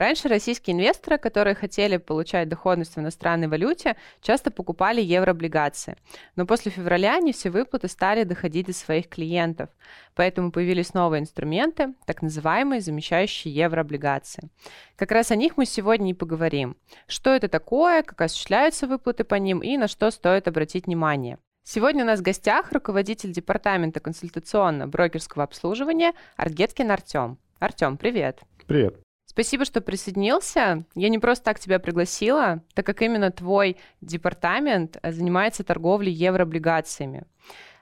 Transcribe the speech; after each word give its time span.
Раньше 0.00 0.28
российские 0.28 0.76
инвесторы, 0.76 1.18
которые 1.18 1.54
хотели 1.54 1.98
получать 1.98 2.48
доходность 2.48 2.96
в 2.96 2.98
иностранной 2.98 3.48
валюте, 3.48 3.96
часто 4.22 4.50
покупали 4.50 5.02
еврооблигации. 5.02 5.96
Но 6.36 6.46
после 6.46 6.72
февраля 6.72 7.18
не 7.18 7.34
все 7.34 7.50
выплаты 7.50 7.86
стали 7.86 8.24
доходить 8.24 8.68
до 8.68 8.72
своих 8.72 9.10
клиентов. 9.10 9.68
Поэтому 10.14 10.52
появились 10.52 10.94
новые 10.94 11.20
инструменты, 11.20 11.92
так 12.06 12.22
называемые 12.22 12.80
замещающие 12.80 13.54
еврооблигации. 13.54 14.48
Как 14.96 15.12
раз 15.12 15.32
о 15.32 15.36
них 15.36 15.58
мы 15.58 15.66
сегодня 15.66 16.12
и 16.12 16.14
поговорим. 16.14 16.78
Что 17.06 17.34
это 17.34 17.48
такое, 17.48 18.02
как 18.02 18.22
осуществляются 18.22 18.86
выплаты 18.86 19.24
по 19.24 19.34
ним 19.34 19.58
и 19.58 19.76
на 19.76 19.86
что 19.86 20.10
стоит 20.10 20.48
обратить 20.48 20.86
внимание. 20.86 21.38
Сегодня 21.72 22.02
у 22.02 22.06
нас 22.08 22.18
в 22.18 22.24
гостях 22.24 22.72
руководитель 22.72 23.30
департамента 23.30 24.00
консультационно-брокерского 24.00 25.44
обслуживания 25.44 26.14
Аргеткин 26.36 26.90
Артем. 26.90 27.38
Артем, 27.60 27.96
привет. 27.96 28.40
Привет. 28.66 28.96
Спасибо, 29.24 29.64
что 29.64 29.80
присоединился. 29.80 30.84
Я 30.96 31.08
не 31.08 31.20
просто 31.20 31.44
так 31.44 31.60
тебя 31.60 31.78
пригласила, 31.78 32.64
так 32.74 32.84
как 32.84 33.02
именно 33.02 33.30
твой 33.30 33.76
департамент 34.00 34.98
э, 35.00 35.12
занимается 35.12 35.62
торговлей 35.62 36.12
еврооблигациями. 36.12 37.22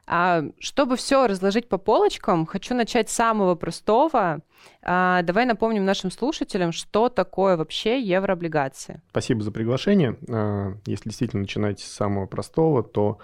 А, 0.06 0.42
чтобы 0.58 0.96
все 0.96 1.27
разложить 1.27 1.70
по 1.70 1.78
полочкам, 1.78 2.44
хочу 2.44 2.74
начать 2.74 3.08
с 3.08 3.14
самого 3.14 3.55
простого. 3.55 4.42
А, 4.82 5.22
давай 5.22 5.46
напомним 5.46 5.86
нашим 5.86 6.10
слушателям, 6.10 6.72
что 6.72 7.08
такое 7.08 7.56
вообще 7.56 8.02
еврооблигации. 8.02 9.00
Спасибо 9.08 9.42
за 9.42 9.50
приглашение. 9.50 10.18
А, 10.28 10.74
если 10.84 11.08
действительно 11.08 11.41
начинать 11.41 11.80
с 11.80 11.91
самого 11.91 12.27
простого, 12.27 12.82
то 12.82 13.18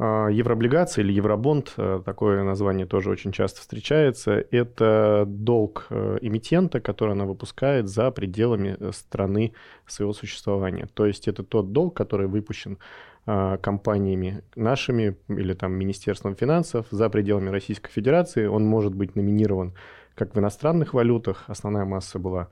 еврооблигации 0.00 1.02
или 1.02 1.12
евробонд, 1.12 1.74
э, 1.76 2.00
такое 2.04 2.42
название 2.42 2.86
тоже 2.86 3.10
очень 3.10 3.32
часто 3.32 3.60
встречается, 3.60 4.42
это 4.50 5.24
долг 5.26 5.86
э, 5.90 6.18
эмитента, 6.22 6.80
который 6.80 7.12
она 7.12 7.26
выпускает 7.26 7.88
за 7.88 8.10
пределами 8.10 8.76
э, 8.80 8.92
страны 8.92 9.52
своего 9.86 10.14
существования. 10.14 10.88
То 10.94 11.04
есть 11.04 11.28
это 11.28 11.42
тот 11.42 11.72
долг, 11.72 11.94
который 11.94 12.28
выпущен 12.28 12.78
а, 13.26 13.58
компаниями 13.58 14.42
нашими 14.56 15.16
или 15.28 15.52
там 15.52 15.74
Министерством 15.74 16.34
финансов 16.34 16.86
за 16.90 17.10
пределами 17.10 17.50
Российской 17.50 17.90
Федерации. 17.90 18.46
Он 18.46 18.64
может 18.64 18.94
быть 18.94 19.14
номинирован 19.14 19.74
как 20.14 20.34
в 20.34 20.38
иностранных 20.38 20.94
валютах, 20.94 21.44
основная 21.46 21.84
масса 21.84 22.18
была 22.18 22.48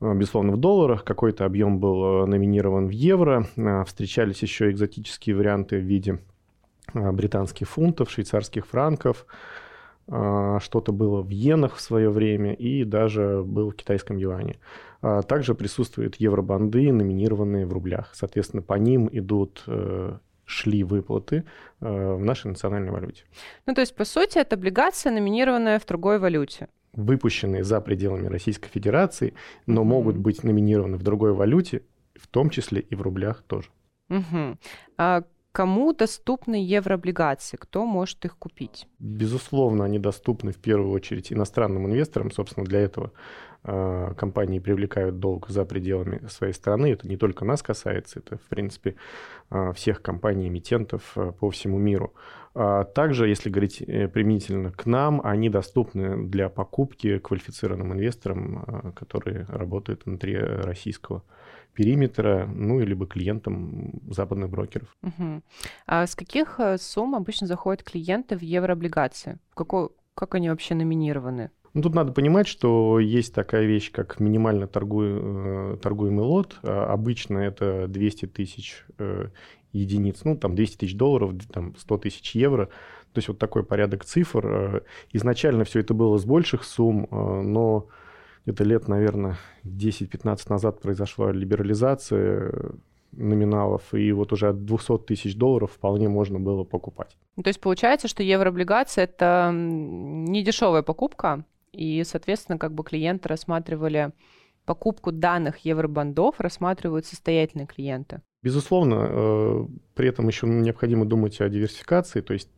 безусловно, 0.00 0.52
в 0.52 0.56
долларах, 0.56 1.04
какой-то 1.04 1.44
объем 1.44 1.78
был 1.78 2.26
номинирован 2.26 2.86
в 2.86 2.90
евро, 2.90 3.46
а, 3.56 3.84
встречались 3.84 4.42
еще 4.42 4.70
экзотические 4.70 5.34
варианты 5.34 5.76
в 5.76 5.82
виде 5.82 6.20
британских 6.94 7.68
фунтов, 7.68 8.10
швейцарских 8.10 8.66
франков, 8.66 9.26
э, 10.08 10.58
что-то 10.60 10.92
было 10.92 11.22
в 11.22 11.30
иенах 11.30 11.76
в 11.76 11.80
свое 11.80 12.10
время 12.10 12.54
и 12.54 12.84
даже 12.84 13.42
был 13.44 13.70
в 13.70 13.76
китайском 13.76 14.16
юане. 14.16 14.58
А 15.02 15.22
также 15.22 15.54
присутствуют 15.54 16.16
евробанды, 16.16 16.92
номинированные 16.92 17.66
в 17.66 17.72
рублях. 17.72 18.10
Соответственно, 18.14 18.62
по 18.62 18.74
ним 18.74 19.08
идут 19.10 19.62
э, 19.66 20.18
шли 20.44 20.84
выплаты 20.84 21.44
в 21.78 22.18
нашей 22.18 22.48
национальной 22.48 22.90
валюте. 22.90 23.22
Ну, 23.66 23.74
то 23.74 23.80
есть, 23.80 23.94
по 23.94 24.04
сути, 24.04 24.38
это 24.38 24.56
облигация, 24.56 25.12
номинированная 25.12 25.78
в 25.78 25.86
другой 25.86 26.18
валюте 26.18 26.68
выпущенные 26.92 27.64
за 27.64 27.80
пределами 27.80 28.26
Российской 28.26 28.68
Федерации, 28.68 29.34
но 29.66 29.82
mm-hmm. 29.82 29.84
могут 29.84 30.16
быть 30.16 30.42
номинированы 30.42 30.96
в 30.96 31.02
другой 31.02 31.32
валюте, 31.32 31.82
в 32.14 32.26
том 32.26 32.50
числе 32.50 32.80
и 32.80 32.94
в 32.94 33.02
рублях 33.02 33.42
тоже. 33.46 33.68
Mm-hmm. 34.10 34.56
А 34.98 35.24
Кому 35.52 35.92
доступны 35.92 36.54
еврооблигации? 36.54 37.56
Кто 37.56 37.84
может 37.84 38.24
их 38.24 38.36
купить? 38.38 38.86
Безусловно, 39.00 39.84
они 39.84 39.98
доступны 39.98 40.52
в 40.52 40.58
первую 40.58 40.92
очередь 40.92 41.32
иностранным 41.32 41.86
инвесторам. 41.86 42.30
Собственно, 42.30 42.64
для 42.64 42.78
этого 42.78 43.12
э, 43.64 44.14
компании 44.16 44.60
привлекают 44.60 45.18
долг 45.18 45.48
за 45.48 45.64
пределами 45.64 46.24
своей 46.28 46.52
страны. 46.52 46.92
Это 46.92 47.08
не 47.08 47.16
только 47.16 47.44
нас 47.44 47.64
касается, 47.64 48.20
это, 48.20 48.36
в 48.36 48.48
принципе, 48.48 48.94
э, 49.50 49.72
всех 49.72 50.02
компаний-эмитентов 50.02 51.12
э, 51.16 51.32
по 51.32 51.50
всему 51.50 51.78
миру. 51.78 52.14
А 52.54 52.84
также, 52.84 53.28
если 53.28 53.50
говорить 53.50 53.82
э, 53.82 54.06
применительно 54.06 54.70
к 54.70 54.86
нам, 54.86 55.20
они 55.24 55.48
доступны 55.48 56.28
для 56.28 56.48
покупки 56.48 57.18
квалифицированным 57.18 57.92
инвесторам, 57.94 58.64
э, 58.66 58.92
которые 58.92 59.46
работают 59.48 60.06
внутри 60.06 60.36
российского 60.36 61.24
периметра, 61.74 62.46
ну, 62.46 62.80
или 62.80 62.94
бы 62.94 63.06
клиентам 63.06 64.00
западных 64.10 64.50
брокеров. 64.50 64.88
Угу. 65.02 65.42
А 65.86 66.06
с 66.06 66.14
каких 66.14 66.58
э, 66.58 66.78
сумм 66.78 67.14
обычно 67.14 67.46
заходят 67.46 67.82
клиенты 67.82 68.36
в 68.36 68.42
еврооблигации? 68.42 69.38
Какой, 69.54 69.90
как 70.14 70.34
они 70.34 70.50
вообще 70.50 70.74
номинированы? 70.74 71.50
Ну, 71.72 71.82
тут 71.82 71.94
надо 71.94 72.12
понимать, 72.12 72.48
что 72.48 72.98
есть 72.98 73.32
такая 73.34 73.64
вещь, 73.64 73.92
как 73.92 74.18
минимально 74.18 74.66
торгую, 74.66 75.74
э, 75.74 75.76
торгуемый 75.78 76.24
лот. 76.24 76.58
А 76.62 76.92
обычно 76.92 77.38
это 77.38 77.86
200 77.88 78.26
тысяч 78.26 78.84
э, 78.98 79.28
единиц, 79.72 80.24
ну, 80.24 80.36
там 80.36 80.54
200 80.56 80.78
тысяч 80.78 80.96
долларов, 80.96 81.34
там 81.52 81.76
100 81.76 81.98
тысяч 81.98 82.34
евро. 82.34 82.66
То 83.12 83.18
есть 83.18 83.28
вот 83.28 83.38
такой 83.38 83.64
порядок 83.64 84.04
цифр. 84.04 84.84
Изначально 85.12 85.64
все 85.64 85.80
это 85.80 85.94
было 85.94 86.16
с 86.18 86.24
больших 86.24 86.62
сумм, 86.62 87.08
но 87.10 87.88
где-то 88.50 88.64
лет, 88.64 88.88
наверное, 88.88 89.36
10-15 89.64 90.38
назад 90.48 90.80
произошла 90.80 91.32
либерализация 91.32 92.52
номиналов, 93.12 93.94
и 93.94 94.12
вот 94.12 94.32
уже 94.32 94.48
от 94.48 94.64
200 94.64 94.98
тысяч 94.98 95.36
долларов 95.36 95.72
вполне 95.72 96.08
можно 96.08 96.38
было 96.38 96.64
покупать. 96.64 97.16
То 97.36 97.48
есть 97.48 97.60
получается, 97.60 98.08
что 98.08 98.22
еврооблигация– 98.22 99.04
это 99.12 99.50
не 99.52 100.42
дешевая 100.42 100.82
покупка, 100.82 101.44
и, 101.72 102.02
соответственно, 102.04 102.58
как 102.58 102.72
бы 102.72 102.84
клиенты 102.84 103.28
рассматривали 103.28 104.12
покупку 104.64 105.12
данных 105.12 105.58
евробандов, 105.58 106.36
рассматривают 106.38 107.06
состоятельные 107.06 107.66
клиенты. 107.66 108.20
Безусловно, 108.42 109.06
э, 109.08 109.66
при 109.94 110.08
этом 110.08 110.28
еще 110.28 110.46
необходимо 110.46 111.04
думать 111.04 111.40
о 111.40 111.48
диверсификации, 111.48 112.20
то 112.20 112.32
есть 112.32 112.48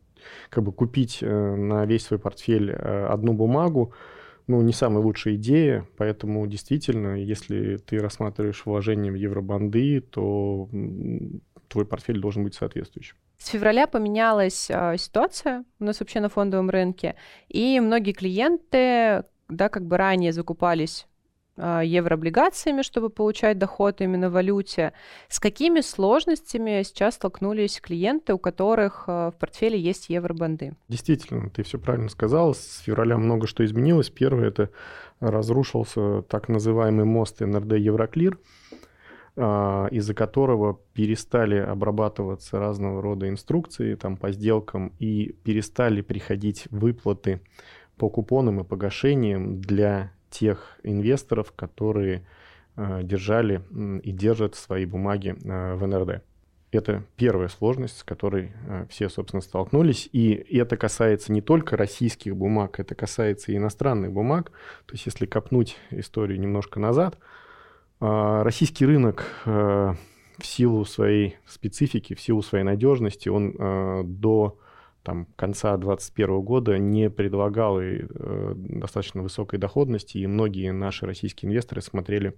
как 0.49 0.63
бы 0.63 0.71
купить 0.71 1.19
э, 1.21 1.55
на 1.55 1.85
весь 1.85 2.05
свой 2.05 2.19
портфель 2.19 2.71
э, 2.71 3.05
одну 3.07 3.33
бумагу, 3.33 3.93
ну, 4.47 4.61
не 4.61 4.73
самая 4.73 5.03
лучшая 5.03 5.35
идея, 5.35 5.87
поэтому 5.97 6.45
действительно, 6.47 7.15
если 7.15 7.77
ты 7.77 7.99
рассматриваешь 7.99 8.65
вложения 8.65 9.11
в 9.11 9.15
евробанды, 9.15 10.01
то 10.01 10.69
твой 11.67 11.85
портфель 11.85 12.19
должен 12.19 12.43
быть 12.43 12.55
соответствующим. 12.55 13.15
С 13.37 13.49
февраля 13.49 13.87
поменялась 13.87 14.69
э, 14.69 14.95
ситуация 14.97 15.65
у 15.79 15.83
нас 15.85 15.99
вообще 15.99 16.19
на 16.19 16.29
фондовом 16.29 16.69
рынке, 16.69 17.15
и 17.49 17.79
многие 17.79 18.13
клиенты, 18.13 19.23
да, 19.49 19.69
как 19.69 19.85
бы 19.85 19.97
ранее 19.97 20.31
закупались 20.31 21.05
а, 21.05 21.12
еврооблигациями, 21.57 22.81
чтобы 22.81 23.09
получать 23.09 23.57
доход 23.57 24.01
именно 24.01 24.29
в 24.29 24.33
валюте. 24.33 24.93
С 25.27 25.39
какими 25.39 25.81
сложностями 25.81 26.81
сейчас 26.83 27.15
столкнулись 27.15 27.79
клиенты, 27.79 28.33
у 28.33 28.39
которых 28.39 29.05
а, 29.07 29.31
в 29.31 29.35
портфеле 29.35 29.79
есть 29.79 30.09
евробанды? 30.09 30.75
Действительно, 30.89 31.49
ты 31.49 31.63
все 31.63 31.77
правильно 31.77 32.09
сказал. 32.09 32.55
С 32.55 32.79
февраля 32.79 33.17
много 33.17 33.47
что 33.47 33.63
изменилось. 33.63 34.09
Первое– 34.09 34.47
это 34.47 34.69
разрушился 35.19 36.23
так 36.23 36.49
называемый 36.49 37.05
мост 37.05 37.39
НРД 37.39 37.73
Евроклир, 37.73 38.39
а, 39.35 39.87
из-за 39.91 40.13
которого 40.13 40.79
перестали 40.93 41.57
обрабатываться 41.57 42.59
разного 42.59 43.01
рода 43.01 43.29
инструкции 43.29 43.95
там, 43.95 44.17
по 44.17 44.31
сделкам 44.31 44.93
и 44.99 45.33
перестали 45.43 46.01
приходить 46.01 46.67
выплаты 46.71 47.41
по 47.97 48.09
купонам 48.09 48.59
и 48.59 48.63
погашениям 48.63 49.61
для 49.61 50.11
тех 50.33 50.77
инвесторов, 50.83 51.53
которые 51.55 52.25
э, 52.75 53.01
держали 53.03 53.61
и 54.03 54.11
держат 54.11 54.55
свои 54.55 54.85
бумаги 54.85 55.35
э, 55.43 55.75
в 55.75 55.85
НРД. 55.85 56.23
Это 56.71 57.03
первая 57.17 57.49
сложность, 57.49 57.99
с 57.99 58.03
которой 58.03 58.51
э, 58.67 58.87
все, 58.89 59.09
собственно, 59.09 59.41
столкнулись. 59.41 60.09
И 60.11 60.31
это 60.33 60.75
касается 60.75 61.31
не 61.31 61.41
только 61.41 61.77
российских 61.77 62.35
бумаг, 62.35 62.79
это 62.79 62.95
касается 62.95 63.51
и 63.51 63.57
иностранных 63.57 64.11
бумаг. 64.11 64.51
То 64.87 64.93
есть, 64.93 65.05
если 65.05 65.27
копнуть 65.27 65.77
историю 65.91 66.39
немножко 66.39 66.79
назад, 66.79 67.17
российский 67.99 68.85
рынок 68.85 69.23
в 69.45 69.95
силу 70.41 70.83
своей 70.83 71.37
специфики, 71.45 72.15
в 72.15 72.19
силу 72.19 72.41
своей 72.41 72.65
надежности, 72.65 73.29
он 73.29 73.53
до 74.19 74.59
там, 75.03 75.27
конца 75.35 75.75
2021 75.75 76.41
года 76.41 76.77
не 76.77 77.09
предлагал 77.09 77.79
и, 77.79 78.05
э, 78.09 78.53
достаточно 78.55 79.21
высокой 79.21 79.59
доходности, 79.59 80.17
и 80.17 80.27
многие 80.27 80.71
наши 80.71 81.05
российские 81.05 81.49
инвесторы 81.49 81.81
смотрели 81.81 82.35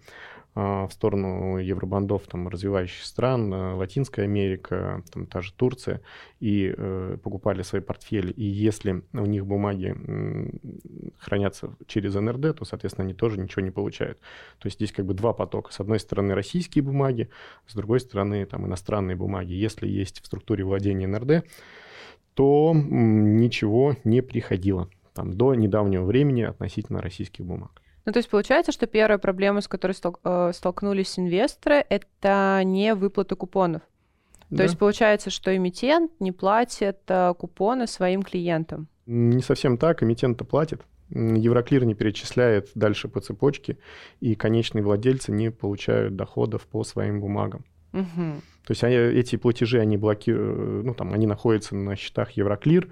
э, 0.56 0.86
в 0.88 0.90
сторону 0.92 1.58
евробандов 1.58 2.24
там, 2.28 2.48
развивающихся 2.48 3.08
стран, 3.08 3.54
э, 3.54 3.74
Латинская 3.76 4.24
Америка, 4.24 5.04
там, 5.14 5.28
та 5.28 5.42
же 5.42 5.54
Турция, 5.54 6.02
и 6.40 6.74
э, 6.76 7.18
покупали 7.22 7.62
свои 7.62 7.82
портфели. 7.82 8.32
И 8.32 8.44
если 8.44 9.04
у 9.14 9.26
них 9.26 9.46
бумаги 9.46 9.96
э, 9.96 10.50
хранятся 11.20 11.76
через 11.86 12.16
НРД, 12.16 12.58
то, 12.58 12.66
соответственно, 12.66 13.06
они 13.06 13.14
тоже 13.14 13.40
ничего 13.40 13.62
не 13.62 13.72
получают. 13.72 14.20
То 14.60 14.66
есть 14.68 14.78
здесь 14.78 14.92
как 14.92 15.06
бы 15.06 15.14
два 15.14 15.34
потока. 15.34 15.72
С 15.72 15.80
одной 15.80 16.00
стороны 16.00 16.34
российские 16.34 16.84
бумаги, 16.84 17.30
с 17.68 17.76
другой 17.76 18.00
стороны 18.00 18.44
там, 18.46 18.66
иностранные 18.66 19.16
бумаги. 19.16 19.54
Если 19.54 19.88
есть 19.88 20.22
в 20.24 20.26
структуре 20.26 20.64
владения 20.64 21.06
НРД, 21.08 21.46
то 22.36 22.74
ничего 22.76 23.96
не 24.04 24.22
приходило 24.22 24.90
там, 25.14 25.34
до 25.34 25.56
недавнего 25.56 26.06
времени 26.06 26.44
относительно 26.44 27.02
российских 27.02 27.46
бумаг. 27.46 27.82
Ну, 28.06 28.12
то 28.12 28.20
есть 28.20 28.30
получается, 28.30 28.72
что 28.72 28.86
первая 28.86 29.18
проблема, 29.18 29.62
с 29.62 29.68
которой 29.68 29.96
э, 30.24 30.52
столкнулись 30.54 31.18
инвесторы, 31.18 31.84
это 31.90 32.62
не 32.64 32.94
выплата 32.94 33.36
купонов. 33.36 33.82
То 34.50 34.58
да. 34.58 34.64
есть 34.64 34.78
получается, 34.78 35.32
что 35.32 35.56
эмитент 35.56 36.12
не 36.20 36.32
платит 36.32 37.00
э, 37.08 37.34
купоны 37.36 37.88
своим 37.88 38.22
клиентам. 38.22 38.88
Не 39.08 39.42
совсем 39.42 39.80
так, 39.80 40.04
эмитент-то 40.04 40.46
платит. 40.46 40.82
Евроклир 41.10 41.86
не 41.86 41.96
перечисляет 41.96 42.70
дальше 42.76 43.08
по 43.08 43.22
цепочке, 43.22 43.78
и 44.20 44.36
конечные 44.36 44.84
владельцы 44.84 45.32
не 45.32 45.50
получают 45.50 46.16
доходов 46.16 46.68
по 46.68 46.84
своим 46.84 47.22
бумагам. 47.22 47.66
Угу. 47.96 48.42
То 48.66 48.72
есть 48.72 48.84
они, 48.84 48.96
эти 48.96 49.36
платежи, 49.38 49.80
они 49.80 49.98
блокируют, 49.98 50.86
ну 50.86 50.94
там, 50.94 51.14
они 51.14 51.28
находятся 51.28 51.76
на 51.76 51.96
счетах 51.96 52.32
Евроклир, 52.32 52.90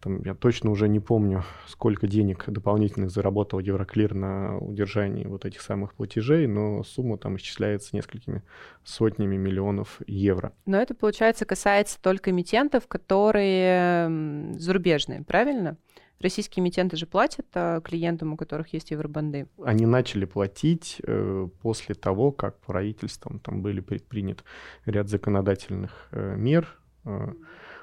там, 0.00 0.22
я 0.22 0.34
точно 0.34 0.70
уже 0.70 0.88
не 0.88 0.98
помню, 0.98 1.44
сколько 1.66 2.06
денег 2.06 2.44
дополнительных 2.46 3.10
заработал 3.10 3.58
Евроклир 3.58 4.14
на 4.14 4.56
удержании 4.56 5.26
вот 5.26 5.44
этих 5.44 5.60
самых 5.60 5.94
платежей, 5.94 6.46
но 6.46 6.82
сумма 6.84 7.18
там 7.18 7.36
исчисляется 7.36 7.94
несколькими 7.94 8.42
сотнями 8.82 9.36
миллионов 9.36 10.00
евро. 10.06 10.52
Но 10.64 10.80
это, 10.80 10.94
получается, 10.94 11.44
касается 11.44 12.00
только 12.00 12.30
эмитентов, 12.30 12.88
которые 12.88 14.54
зарубежные, 14.58 15.22
правильно? 15.22 15.76
Российские 16.20 16.62
эмитенты 16.62 16.96
же 16.96 17.06
платят 17.06 17.46
а 17.54 17.80
клиентам, 17.80 18.34
у 18.34 18.36
которых 18.36 18.74
есть 18.74 18.90
евробанды. 18.90 19.48
Они 19.64 19.86
начали 19.86 20.26
платить 20.26 21.00
э, 21.02 21.48
после 21.62 21.94
того, 21.94 22.30
как 22.30 22.60
правительством 22.60 23.40
там 23.40 23.62
были 23.62 23.80
предпринят 23.80 24.44
ряд 24.84 25.08
законодательных 25.08 26.08
э, 26.12 26.36
мер, 26.36 26.78
э, 27.06 27.32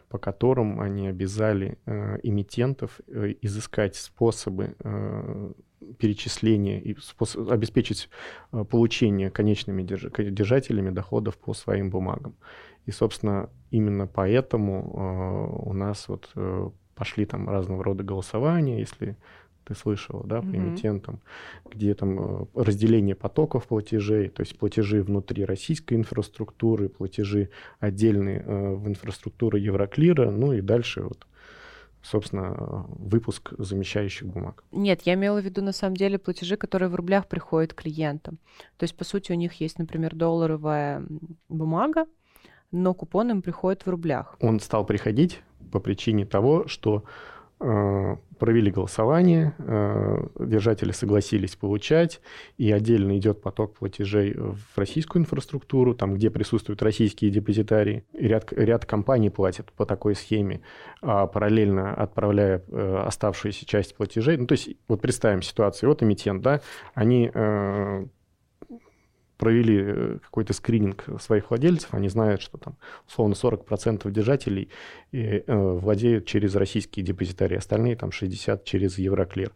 по 0.09 0.19
которым 0.19 0.79
они 0.79 1.07
обязали 1.07 1.79
эмитентов 2.23 3.01
изыскать 3.41 3.97
способы 3.97 4.73
перечисления 5.99 6.79
и 6.79 6.95
способ, 7.01 7.51
обеспечить 7.51 8.09
получение 8.69 9.29
конечными 9.29 9.83
держ, 9.83 10.05
держателями 10.17 10.91
доходов 10.91 11.37
по 11.37 11.53
своим 11.53 11.89
бумагам. 11.89 12.37
И, 12.85 12.91
собственно, 12.91 13.49
именно 13.69 14.07
поэтому 14.07 15.59
у 15.65 15.73
нас 15.73 16.07
вот 16.07 16.31
пошли 16.97 17.25
там 17.25 17.49
разного 17.49 17.83
рода 17.83 18.03
голосования, 18.03 18.79
если 18.79 19.15
ты 19.67 19.75
слышала, 19.75 20.23
да, 20.25 20.41
по 20.41 20.45
mm-hmm. 20.45 20.55
эмитентам, 20.57 21.19
где 21.69 21.93
там 21.93 22.19
э, 22.19 22.45
разделение 22.55 23.15
потоков 23.15 23.67
платежей, 23.67 24.29
то 24.29 24.41
есть 24.41 24.57
платежи 24.57 25.03
внутри 25.03 25.45
российской 25.45 25.95
инфраструктуры, 25.95 26.87
платежи 26.89 27.49
отдельные 27.79 28.39
э, 28.39 28.75
в 28.75 28.87
инфраструктуру 28.87 29.57
Евроклира, 29.57 30.31
ну 30.31 30.53
и 30.53 30.61
дальше 30.61 31.01
вот 31.01 31.27
собственно, 32.03 32.85
выпуск 32.87 33.53
замещающих 33.57 34.27
бумаг. 34.27 34.63
Нет, 34.71 35.01
я 35.01 35.15
имела 35.15 35.41
в 35.41 35.43
виду, 35.43 35.61
на 35.61 35.73
самом 35.73 35.97
деле, 35.97 36.17
платежи, 36.17 36.55
которые 36.55 36.87
в 36.87 36.95
рублях 36.95 37.27
приходят 37.27 37.73
клиентам. 37.73 38.37
То 38.77 38.83
есть, 38.83 38.95
по 38.95 39.03
сути, 39.03 39.33
у 39.33 39.35
них 39.35 39.59
есть, 39.59 39.77
например, 39.77 40.15
долларовая 40.15 41.03
бумага, 41.49 42.05
но 42.71 42.93
купон 42.93 43.31
им 43.31 43.41
приходит 43.41 43.85
в 43.85 43.89
рублях. 43.89 44.37
Он 44.39 44.59
стал 44.61 44.85
приходить 44.85 45.41
по 45.71 45.79
причине 45.79 46.25
того, 46.25 46.67
что 46.67 47.03
Э, 47.59 48.17
провели 48.37 48.69
голосование, 48.69 49.55
э, 49.57 50.27
держатели 50.39 50.91
согласились 50.91 51.55
получать, 51.55 52.21
и 52.59 52.71
отдельно 52.71 53.17
идет 53.17 53.41
поток 53.41 53.73
платежей 53.73 54.35
в 54.37 54.77
российскую 54.77 55.23
инфраструктуру, 55.23 55.95
там, 55.95 56.13
где 56.13 56.29
присутствуют 56.29 56.83
российские 56.83 57.31
депозитарии. 57.31 58.05
Ряд, 58.13 58.53
ряд 58.53 58.85
компаний 58.85 59.31
платят 59.31 59.71
по 59.71 59.87
такой 59.87 60.13
схеме, 60.13 60.61
а 61.01 61.25
параллельно 61.25 61.95
отправляя 61.95 62.61
э, 62.67 63.03
оставшуюся 63.07 63.65
часть 63.65 63.95
платежей. 63.95 64.37
Ну, 64.37 64.45
то 64.45 64.51
есть, 64.51 64.69
вот 64.87 65.01
представим 65.01 65.41
ситуацию, 65.41 65.89
вот 65.89 66.03
эмитент, 66.03 66.43
да, 66.43 66.61
они 66.93 67.31
провели 69.37 69.81
э, 69.81 70.17
какой-то 70.21 70.53
скрининг 70.53 71.05
своих 71.21 71.49
владельцев, 71.49 71.93
они 71.93 72.09
знают, 72.09 72.41
что 72.41 72.57
там 72.57 72.75
условно 73.07 73.33
40% 73.33 74.09
держателей 74.11 74.69
и, 75.11 75.43
э, 75.45 75.55
владеют 75.55 76.25
через 76.25 76.55
российские 76.55 77.05
депозитарии, 77.05 77.57
остальные 77.57 77.95
там 77.95 78.11
60 78.11 78.63
через 78.63 78.97
Евроклир. 78.97 79.51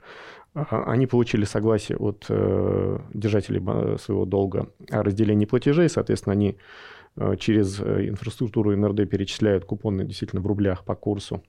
А, 0.54 0.84
они 0.92 1.08
получили 1.08 1.46
согласие 1.46 1.98
от 1.98 2.26
э, 2.30 3.00
держателей 3.14 3.98
своего 3.98 4.26
долга 4.26 4.70
о 4.90 5.04
разделении 5.04 5.46
платежей, 5.46 5.90
соответственно, 5.90 6.34
они 6.34 6.58
э, 7.16 7.36
через 7.38 7.80
э, 7.80 8.10
инфраструктуру 8.10 8.76
НРД 8.76 9.10
перечисляют 9.10 9.66
купоны 9.66 10.06
действительно 10.06 10.42
в 10.42 10.48
рублях 10.48 10.84
по 10.84 10.96
курсу 10.96 11.42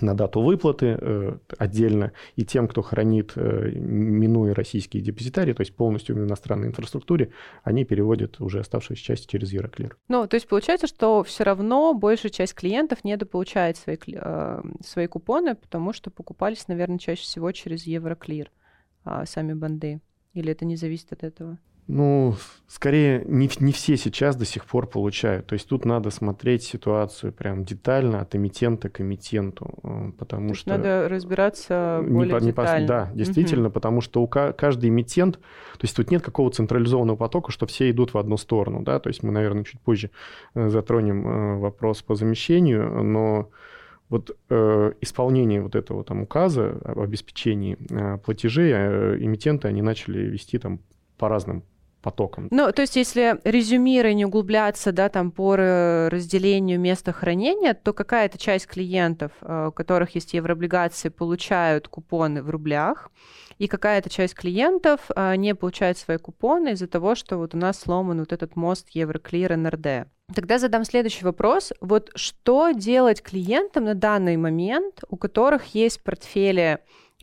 на 0.00 0.14
дату 0.14 0.40
выплаты 0.40 0.96
э, 0.98 1.38
отдельно, 1.58 2.12
и 2.36 2.44
тем, 2.44 2.66
кто 2.68 2.82
хранит, 2.82 3.32
э, 3.36 3.72
минуя 3.74 4.54
российские 4.54 5.02
депозитарии, 5.02 5.52
то 5.52 5.60
есть 5.60 5.76
полностью 5.76 6.16
в 6.16 6.18
иностранной 6.20 6.68
инфраструктуре, 6.68 7.32
они 7.62 7.84
переводят 7.84 8.40
уже 8.40 8.60
оставшуюся 8.60 9.02
часть 9.02 9.28
через 9.28 9.52
Евроклир. 9.52 9.96
Ну, 10.08 10.26
то 10.26 10.36
есть 10.36 10.48
получается, 10.48 10.86
что 10.86 11.22
все 11.24 11.44
равно 11.44 11.92
большая 11.94 12.32
часть 12.32 12.54
клиентов 12.54 13.04
недополучает 13.04 13.76
свои, 13.76 13.96
э, 14.06 14.62
свои 14.84 15.06
купоны, 15.06 15.54
потому 15.54 15.92
что 15.92 16.10
покупались, 16.10 16.68
наверное, 16.68 16.98
чаще 16.98 17.22
всего 17.22 17.52
через 17.52 17.86
Евроклир 17.86 18.50
э, 19.04 19.24
сами 19.26 19.52
банды. 19.52 20.00
Или 20.32 20.52
это 20.52 20.64
не 20.64 20.76
зависит 20.76 21.12
от 21.12 21.24
этого? 21.24 21.58
Ну, 21.88 22.36
скорее, 22.68 23.24
не, 23.26 23.50
не 23.58 23.72
все 23.72 23.96
сейчас 23.96 24.36
до 24.36 24.44
сих 24.44 24.64
пор 24.66 24.86
получают. 24.86 25.46
То 25.46 25.54
есть 25.54 25.68
тут 25.68 25.84
надо 25.84 26.10
смотреть 26.10 26.62
ситуацию 26.62 27.32
прям 27.32 27.64
детально 27.64 28.20
от 28.20 28.34
эмитента 28.36 28.88
к 28.88 29.00
эмитенту, 29.00 29.74
э, 29.82 30.12
потому 30.16 30.50
То 30.50 30.54
что... 30.54 30.70
Надо 30.70 31.08
разбираться 31.08 32.02
более 32.08 32.40
не, 32.40 32.46
детально. 32.46 32.80
Не, 32.80 32.86
да, 32.86 33.10
действительно, 33.14 33.66
угу. 33.66 33.74
потому 33.74 34.00
что 34.00 34.22
у 34.22 34.28
каждый 34.28 34.90
эмитент... 34.90 35.38
То 35.38 35.82
есть 35.82 35.96
тут 35.96 36.10
нет 36.10 36.22
какого 36.22 36.50
централизованного 36.50 37.16
потока, 37.16 37.50
что 37.50 37.66
все 37.66 37.90
идут 37.90 38.14
в 38.14 38.18
одну 38.18 38.36
сторону, 38.36 38.82
да, 38.82 39.00
то 39.00 39.08
есть 39.08 39.22
мы, 39.22 39.32
наверное, 39.32 39.64
чуть 39.64 39.80
позже 39.80 40.10
э, 40.54 40.68
затронем 40.68 41.26
э, 41.26 41.58
вопрос 41.58 42.02
по 42.02 42.14
замещению, 42.14 43.02
но 43.02 43.50
вот 44.08 44.36
э, 44.50 44.92
исполнение 45.00 45.62
вот 45.62 45.74
этого 45.74 46.04
там 46.04 46.22
указа 46.22 46.78
об 46.84 47.00
обеспечении 47.00 47.76
э, 47.90 48.18
платежей 48.18 48.70
э, 48.72 49.16
эмитенты, 49.18 49.68
они 49.68 49.82
начали 49.82 50.20
вести 50.20 50.58
там 50.58 50.80
по 51.16 51.28
разным 51.28 51.64
потоком. 52.02 52.48
Ну, 52.50 52.70
то 52.72 52.82
есть, 52.82 52.96
если 52.96 53.38
резюмировать, 53.44 54.16
не 54.16 54.26
углубляться, 54.26 54.92
да, 54.92 55.08
там, 55.08 55.30
по 55.30 55.56
разделению 55.56 56.78
места 56.80 57.12
хранения, 57.12 57.74
то 57.74 57.92
какая-то 57.92 58.38
часть 58.38 58.66
клиентов, 58.66 59.32
э, 59.40 59.68
у 59.68 59.72
которых 59.72 60.14
есть 60.14 60.34
еврооблигации, 60.34 61.08
получают 61.08 61.88
купоны 61.88 62.42
в 62.42 62.50
рублях, 62.50 63.10
и 63.58 63.68
какая-то 63.68 64.10
часть 64.10 64.34
клиентов 64.34 65.00
э, 65.14 65.36
не 65.36 65.54
получает 65.54 65.96
свои 65.96 66.18
купоны 66.18 66.72
из-за 66.72 66.88
того, 66.88 67.14
что 67.14 67.38
вот 67.38 67.54
у 67.54 67.58
нас 67.58 67.78
сломан 67.78 68.18
вот 68.20 68.32
этот 68.32 68.56
мост 68.56 68.88
Евроклир 68.90 69.56
НРД. 69.56 70.08
Тогда 70.34 70.58
задам 70.58 70.84
следующий 70.84 71.24
вопрос. 71.24 71.72
Вот 71.80 72.10
что 72.14 72.72
делать 72.72 73.22
клиентам 73.22 73.84
на 73.84 73.94
данный 73.94 74.36
момент, 74.36 75.04
у 75.08 75.16
которых 75.16 75.74
есть 75.74 76.02
портфели 76.02 76.78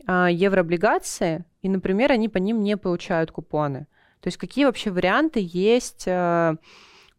э, 0.06 0.28
еврооблигации, 0.30 1.44
и, 1.62 1.68
например, 1.68 2.12
они 2.12 2.28
по 2.28 2.38
ним 2.38 2.62
не 2.62 2.76
получают 2.76 3.32
купоны? 3.32 3.86
То 4.20 4.28
есть 4.28 4.36
какие 4.36 4.64
вообще 4.64 4.90
варианты 4.90 5.40
есть 5.42 6.04
э, 6.06 6.56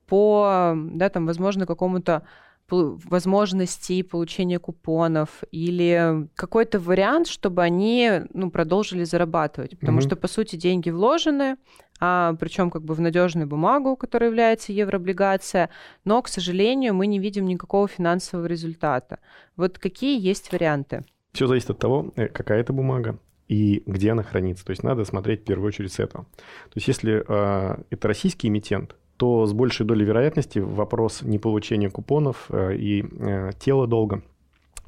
по, 0.08 0.74
да, 0.75 1.10
там, 1.10 1.25
возможно, 1.25 1.65
какому-то 1.65 2.24
возможности 2.72 4.01
получения 4.01 4.60
купонов 4.60 5.43
или 5.51 6.27
какой-то 6.36 6.79
вариант, 6.79 7.27
чтобы 7.27 7.63
они 7.63 8.22
ну, 8.34 8.50
продолжили 8.50 9.03
зарабатывать. 9.03 9.77
Потому 9.79 10.00
mm-hmm. 10.00 10.08
что, 10.08 10.15
по 10.15 10.27
сути, 10.27 10.55
деньги 10.55 10.89
вложены, 10.89 11.58
а, 12.00 12.34
причем 12.39 12.72
как 12.72 12.84
бы 12.84 12.93
в 12.93 13.01
надежную 13.01 13.48
бумагу, 13.48 13.96
которая 13.96 14.29
является 14.29 14.72
еврооблигация, 14.74 15.70
но, 16.05 16.22
к 16.22 16.27
сожалению, 16.27 16.96
мы 16.96 17.08
не 17.08 17.20
видим 17.20 17.46
никакого 17.46 17.88
финансового 17.88 18.46
результата. 18.46 19.20
Вот 19.55 19.77
какие 19.77 20.20
есть 20.20 20.51
варианты? 20.51 21.03
Все 21.34 21.48
зависит 21.48 21.70
от 21.70 21.79
того, 21.79 22.12
э, 22.15 22.27
какая 22.27 22.62
это 22.62 22.74
бумага, 22.74 23.20
и 23.51 23.84
где 23.86 24.12
она 24.12 24.24
хранится. 24.24 24.63
То 24.63 24.70
есть 24.70 24.81
надо 24.81 25.03
смотреть 25.03 25.41
в 25.41 25.43
первую 25.43 25.67
очередь 25.67 25.91
с 25.91 26.00
этого. 26.00 26.24
То 26.24 26.75
есть 26.75 26.88
если 26.88 27.22
э, 27.27 27.84
это 27.89 28.08
российский 28.08 28.48
эмитент, 28.48 28.96
то 29.17 29.46
с 29.46 29.51
большей 29.51 29.86
долей 29.86 30.05
вероятности 30.05 30.60
вопрос 30.60 31.22
неполучения 31.22 31.89
купонов 31.89 32.46
э, 32.50 32.77
и 32.77 33.03
э, 33.03 33.51
тела 33.60 33.88
долга 33.88 34.24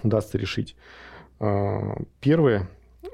удастся 0.01 0.37
решить. 0.37 0.77
Э, 1.41 1.95
первое, 2.21 2.69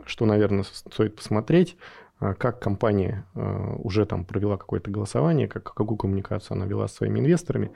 что, 0.06 0.28
наверное, 0.28 0.64
стоит 0.64 1.16
посмотреть, 1.16 1.78
э, 2.22 2.36
как 2.36 2.60
компания 2.60 3.26
э, 3.34 3.76
уже 3.80 4.06
там 4.06 4.26
провела 4.26 4.56
какое-то 4.56 4.92
голосование, 4.92 5.48
как, 5.48 5.74
какую 5.74 5.98
коммуникацию 5.98 6.58
она 6.58 6.68
вела 6.68 6.88
с 6.88 6.94
своими 6.94 7.22
инвесторами, 7.22 7.72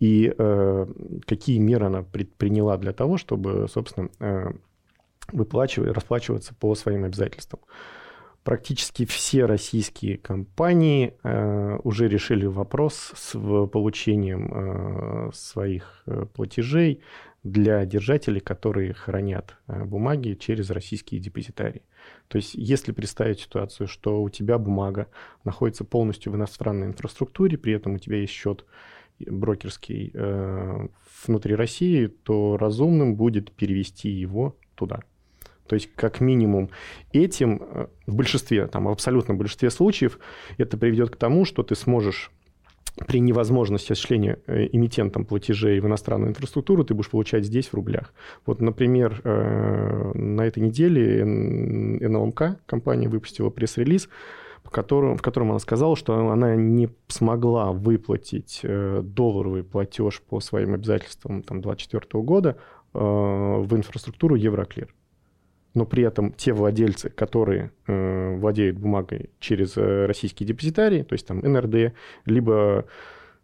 и 0.00 0.34
э, 0.36 0.86
какие 1.24 1.58
меры 1.58 1.86
она 1.86 2.02
предприняла 2.02 2.76
для 2.78 2.92
того, 2.92 3.16
чтобы, 3.16 3.68
собственно, 3.68 4.08
э, 4.18 4.50
выплачивать, 5.30 5.92
расплачиваться 5.92 6.54
по 6.54 6.74
своим 6.74 7.04
обязательствам. 7.04 7.60
Практически 8.44 9.04
все 9.04 9.44
российские 9.44 10.18
компании 10.18 11.14
э, 11.22 11.78
уже 11.84 12.08
решили 12.08 12.46
вопрос 12.46 13.12
с 13.14 13.32
получением 13.68 14.52
э, 14.52 15.30
своих 15.32 16.02
э, 16.06 16.26
платежей 16.34 17.02
для 17.44 17.84
держателей, 17.86 18.40
которые 18.40 18.94
хранят 18.94 19.56
э, 19.68 19.84
бумаги 19.84 20.34
через 20.34 20.70
российские 20.70 21.20
депозитарии. 21.20 21.82
То 22.26 22.36
есть, 22.36 22.54
если 22.54 22.90
представить 22.90 23.40
ситуацию, 23.40 23.86
что 23.86 24.20
у 24.20 24.28
тебя 24.28 24.58
бумага 24.58 25.06
находится 25.44 25.84
полностью 25.84 26.32
в 26.32 26.36
иностранной 26.36 26.88
инфраструктуре, 26.88 27.56
при 27.58 27.74
этом 27.74 27.94
у 27.94 27.98
тебя 27.98 28.16
есть 28.16 28.32
счет 28.32 28.64
брокерский 29.20 30.10
э, 30.14 30.88
внутри 31.26 31.54
России, 31.54 32.06
то 32.06 32.56
разумным 32.56 33.14
будет 33.14 33.52
перевести 33.52 34.08
его 34.08 34.56
туда. 34.74 35.00
То 35.66 35.74
есть, 35.74 35.90
как 35.94 36.20
минимум, 36.20 36.70
этим 37.12 37.62
э, 37.62 37.86
в 38.06 38.14
большинстве, 38.14 38.66
там, 38.66 38.84
в 38.84 38.88
абсолютном 38.88 39.38
большинстве 39.38 39.70
случаев, 39.70 40.18
это 40.58 40.76
приведет 40.76 41.10
к 41.10 41.16
тому, 41.16 41.44
что 41.44 41.62
ты 41.62 41.74
сможешь 41.74 42.30
при 43.06 43.20
невозможности 43.20 43.92
осуществления 43.92 44.38
э, 44.46 44.68
эмитентом 44.72 45.24
платежей 45.24 45.80
в 45.80 45.86
иностранную 45.86 46.30
инфраструктуру 46.30 46.84
ты 46.84 46.94
будешь 46.94 47.08
получать 47.08 47.44
здесь 47.44 47.68
в 47.68 47.74
рублях. 47.74 48.12
Вот, 48.44 48.60
например, 48.60 49.20
э, 49.24 50.12
на 50.14 50.42
этой 50.42 50.62
неделе 50.62 51.24
НЛМК, 51.24 52.58
компания 52.66 53.08
выпустила 53.08 53.48
пресс-релиз, 53.48 54.08
в 54.64 54.70
котором, 54.70 55.50
она 55.50 55.58
сказала, 55.58 55.96
что 55.96 56.28
она 56.28 56.54
не 56.54 56.88
смогла 57.08 57.72
выплатить 57.72 58.60
долларовый 58.62 59.64
платеж 59.64 60.22
по 60.22 60.40
своим 60.40 60.74
обязательствам 60.74 61.42
2024 61.42 62.22
года 62.22 62.56
в 62.92 63.68
инфраструктуру 63.74 64.36
Евроклир 64.36 64.94
но 65.74 65.86
при 65.86 66.02
этом 66.02 66.32
те 66.32 66.52
владельцы, 66.52 67.08
которые 67.08 67.72
э, 67.86 68.36
владеют 68.36 68.78
бумагой 68.78 69.30
через 69.40 69.76
э, 69.76 70.06
российские 70.06 70.46
депозитарии, 70.46 71.02
то 71.02 71.14
есть 71.14 71.26
там 71.26 71.38
НРД, 71.38 71.94
либо, 72.26 72.86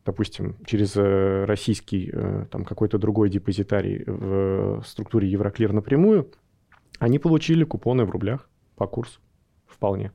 допустим, 0.04 0.56
через 0.66 0.96
э, 0.96 1.44
российский 1.44 2.10
э, 2.12 2.46
там 2.50 2.64
какой-то 2.64 2.98
другой 2.98 3.30
депозитарий 3.30 4.04
в 4.06 4.82
структуре 4.84 5.28
Евроклир 5.28 5.72
напрямую, 5.72 6.30
они 6.98 7.18
получили 7.18 7.64
купоны 7.64 8.04
в 8.04 8.10
рублях 8.10 8.48
по 8.76 8.86
курсу 8.86 9.20
вполне. 9.66 10.12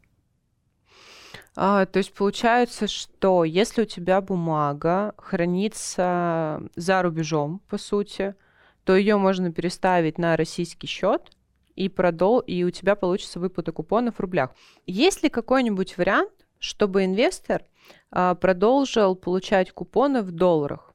А, 1.55 1.85
то 1.85 1.97
есть 1.97 2.13
получается, 2.13 2.87
что 2.87 3.43
если 3.43 3.83
у 3.83 3.85
тебя 3.85 4.21
бумага 4.21 5.13
хранится 5.17 6.63
за 6.75 7.01
рубежом, 7.01 7.61
по 7.69 7.77
сути, 7.77 8.35
то 8.83 8.95
ее 8.95 9.17
можно 9.17 9.51
переставить 9.51 10.17
на 10.17 10.35
российский 10.35 10.87
счет, 10.87 11.31
и 11.75 11.89
продол, 11.89 12.39
и 12.39 12.63
у 12.63 12.69
тебя 12.71 12.95
получится 12.95 13.39
выплата 13.39 13.71
купонов 13.71 14.15
в 14.15 14.19
рублях. 14.19 14.51
Есть 14.85 15.23
ли 15.23 15.29
какой-нибудь 15.29 15.97
вариант, 15.97 16.31
чтобы 16.59 17.05
инвестор 17.05 17.63
а, 18.11 18.35
продолжил 18.35 19.15
получать 19.15 19.71
купоны 19.71 20.21
в 20.21 20.31
долларах? 20.31 20.93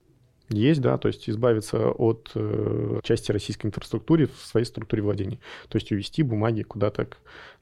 Есть, 0.49 0.81
да, 0.81 0.97
то 0.97 1.09
есть 1.09 1.29
избавиться 1.29 1.91
от 1.91 2.31
э, 2.35 3.01
части 3.03 3.33
российской 3.33 3.67
инфраструктуры 3.67 4.29
в 4.29 4.47
своей 4.47 4.65
структуре 4.65 5.03
владения. 5.03 5.39
То 5.69 5.77
есть 5.77 5.93
увести 5.93 6.23
бумаги 6.23 6.63
куда-то 6.63 7.09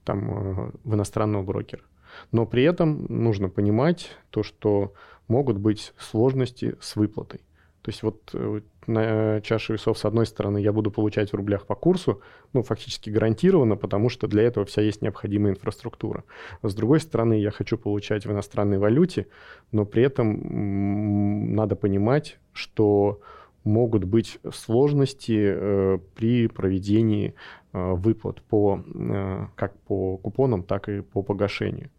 там 0.04 0.68
э, 0.68 0.70
в 0.84 0.94
иностранного 0.94 1.42
брокера. 1.42 1.82
Но 2.30 2.46
при 2.46 2.62
этом 2.62 3.06
нужно 3.08 3.48
понимать 3.48 4.10
то, 4.30 4.44
что 4.44 4.94
могут 5.26 5.58
быть 5.58 5.94
сложности 5.98 6.76
с 6.80 6.94
выплатой. 6.94 7.40
То 7.86 7.90
есть 7.90 8.02
вот 8.02 8.30
э, 8.34 8.62
на 8.88 9.40
чаше 9.42 9.74
весов, 9.74 9.96
с 9.96 10.04
одной 10.04 10.26
стороны, 10.26 10.58
я 10.58 10.72
буду 10.72 10.90
получать 10.90 11.30
в 11.30 11.36
рублях 11.36 11.66
по 11.66 11.76
курсу, 11.76 12.20
ну, 12.52 12.64
фактически 12.64 13.10
гарантированно, 13.10 13.76
потому 13.76 14.08
что 14.08 14.26
для 14.26 14.42
этого 14.42 14.66
вся 14.66 14.82
есть 14.82 15.02
необходимая 15.02 15.52
инфраструктура. 15.52 16.24
С 16.64 16.74
другой 16.74 16.98
стороны, 16.98 17.34
я 17.34 17.52
хочу 17.52 17.78
получать 17.78 18.26
в 18.26 18.32
иностранной 18.32 18.78
валюте, 18.78 19.28
но 19.70 19.84
при 19.84 20.02
этом 20.02 21.54
надо 21.54 21.76
понимать, 21.76 22.40
что 22.52 23.20
могут 23.62 24.02
быть 24.02 24.40
сложности 24.52 25.38
э, 25.38 25.98
при 26.16 26.48
проведении 26.48 27.36
э, 27.72 27.92
выплат 27.92 28.42
по, 28.42 28.82
э, 28.84 29.46
как 29.54 29.78
по 29.82 30.16
купонам, 30.16 30.64
так 30.64 30.88
и 30.88 31.02
по 31.02 31.22
погашению. 31.22 31.90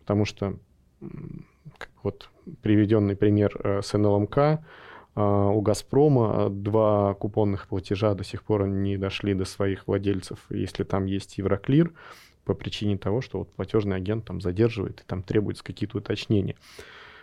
Потому 0.00 0.26
что 0.26 0.58
вот 2.02 2.28
приведенный 2.60 3.16
пример 3.16 3.58
э, 3.64 3.80
с 3.82 3.96
НЛМК, 3.96 4.60
у 5.16 5.60
«Газпрома» 5.60 6.48
два 6.50 7.14
купонных 7.14 7.66
платежа 7.68 8.14
до 8.14 8.24
сих 8.24 8.42
пор 8.42 8.66
не 8.68 8.96
дошли 8.96 9.34
до 9.34 9.44
своих 9.44 9.86
владельцев, 9.86 10.38
если 10.50 10.84
там 10.84 11.06
есть 11.06 11.38
Евроклир, 11.38 11.92
по 12.44 12.54
причине 12.54 12.96
того, 12.96 13.20
что 13.20 13.38
вот 13.38 13.52
платежный 13.52 13.96
агент 13.96 14.24
там 14.24 14.40
задерживает 14.40 15.00
и 15.00 15.04
там 15.06 15.22
требуются 15.22 15.64
какие-то 15.64 15.98
уточнения. 15.98 16.56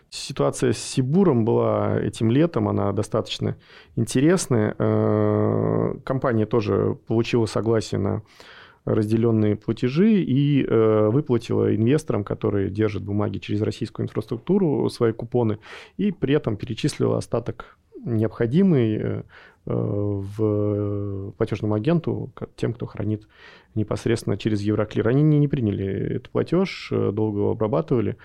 Ситуация 0.10 0.72
с 0.72 0.78
Сибуром 0.78 1.44
была 1.44 2.00
этим 2.00 2.32
летом, 2.32 2.70
она 2.70 2.94
достаточно 2.94 3.58
интересная. 3.98 4.74
Э, 4.80 5.96
компания 6.06 6.46
тоже 6.46 6.98
получила 7.08 7.46
согласие 7.46 8.00
на 8.00 8.22
разделенные 8.88 9.56
платежи 9.56 10.22
и 10.22 10.64
э, 10.64 11.10
выплатила 11.10 11.76
инвесторам, 11.76 12.24
которые 12.24 12.70
держат 12.70 13.04
бумаги 13.04 13.38
через 13.40 13.62
российскую 13.62 14.06
инфраструктуру, 14.06 14.90
свои 14.90 15.12
купоны, 15.12 15.60
и 15.98 16.12
при 16.12 16.34
этом 16.34 16.56
перечислила 16.56 17.18
остаток 17.18 17.78
необходимый 18.06 18.96
э, 18.96 19.24
в 19.66 21.32
платежному 21.32 21.74
агенту, 21.74 22.32
тем, 22.56 22.74
кто 22.74 22.86
хранит 22.86 23.28
непосредственно 23.76 24.38
через 24.38 24.62
Евроклир. 24.62 25.10
Они 25.10 25.22
не, 25.22 25.40
не 25.40 25.50
приняли 25.50 26.16
этот 26.16 26.30
платеж, 26.30 26.90
э, 26.92 27.12
долго 27.12 27.40
его 27.40 27.52
обрабатывали, 27.52 28.16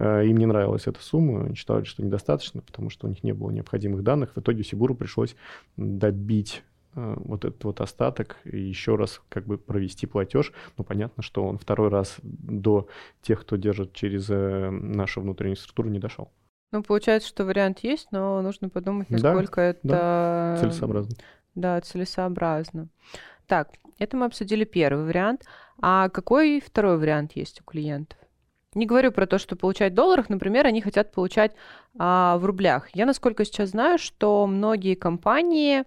э, 0.00 0.26
им 0.26 0.36
не 0.36 0.46
нравилась 0.46 0.88
эта 0.88 1.00
сумма, 1.00 1.44
они 1.44 1.54
считали, 1.54 1.84
что 1.84 2.02
недостаточно, 2.02 2.60
потому 2.60 2.90
что 2.90 3.06
у 3.06 3.10
них 3.10 3.22
не 3.22 3.32
было 3.32 3.50
необходимых 3.50 4.02
данных. 4.02 4.32
В 4.34 4.40
итоге 4.40 4.64
Сибуру 4.64 4.96
пришлось 4.96 5.36
добить 5.76 6.64
Э, 6.64 6.77
вот 7.16 7.44
этот 7.44 7.62
вот 7.64 7.80
остаток 7.80 8.36
и 8.44 8.58
еще 8.58 8.96
раз 8.96 9.20
как 9.28 9.46
бы 9.46 9.58
провести 9.58 10.06
платеж. 10.06 10.52
Ну, 10.76 10.84
понятно, 10.84 11.22
что 11.22 11.44
он 11.44 11.58
второй 11.58 11.88
раз 11.88 12.16
до 12.22 12.88
тех, 13.22 13.40
кто 13.42 13.56
держит 13.56 13.92
через 13.92 14.28
э, 14.30 14.70
нашу 14.70 15.20
внутреннюю 15.20 15.56
структуру, 15.56 15.88
не 15.88 15.98
дошел. 15.98 16.30
Ну, 16.70 16.82
получается, 16.82 17.28
что 17.28 17.44
вариант 17.44 17.80
есть, 17.80 18.08
но 18.12 18.42
нужно 18.42 18.68
подумать, 18.68 19.08
насколько 19.08 19.60
да, 19.60 19.68
это... 19.68 19.80
Да, 19.82 20.56
целесообразно. 20.60 21.16
Да, 21.54 21.80
целесообразно. 21.80 22.88
Так, 23.46 23.70
это 23.98 24.16
мы 24.16 24.26
обсудили 24.26 24.64
первый 24.64 25.06
вариант. 25.06 25.44
А 25.80 26.08
какой 26.08 26.60
второй 26.60 26.98
вариант 26.98 27.32
есть 27.34 27.60
у 27.60 27.64
клиентов? 27.64 28.18
Не 28.78 28.86
говорю 28.86 29.10
про 29.10 29.26
то, 29.26 29.38
что 29.38 29.56
получать 29.56 29.92
в 29.92 29.96
долларах, 29.96 30.28
например, 30.28 30.64
они 30.64 30.80
хотят 30.80 31.10
получать 31.10 31.52
а, 31.98 32.38
в 32.38 32.44
рублях. 32.44 32.88
Я, 32.94 33.06
насколько 33.06 33.44
сейчас 33.44 33.70
знаю, 33.70 33.98
что 33.98 34.46
многие 34.46 34.94
компании 34.94 35.82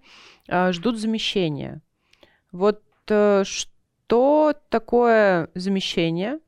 а, 0.49 0.73
ждут 0.73 0.99
замещения. 0.99 1.81
Вот 2.51 2.81
а, 3.09 3.43
что 3.45 4.53
такое 4.67 5.49
замещение? 5.55 6.39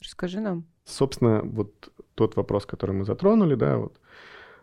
Расскажи 0.00 0.40
нам. 0.40 0.64
Собственно, 0.84 1.42
вот 1.44 1.92
тот 2.16 2.34
вопрос, 2.34 2.66
который 2.66 2.96
мы 2.96 3.04
затронули, 3.04 3.54
да, 3.54 3.76
вот 3.76 4.00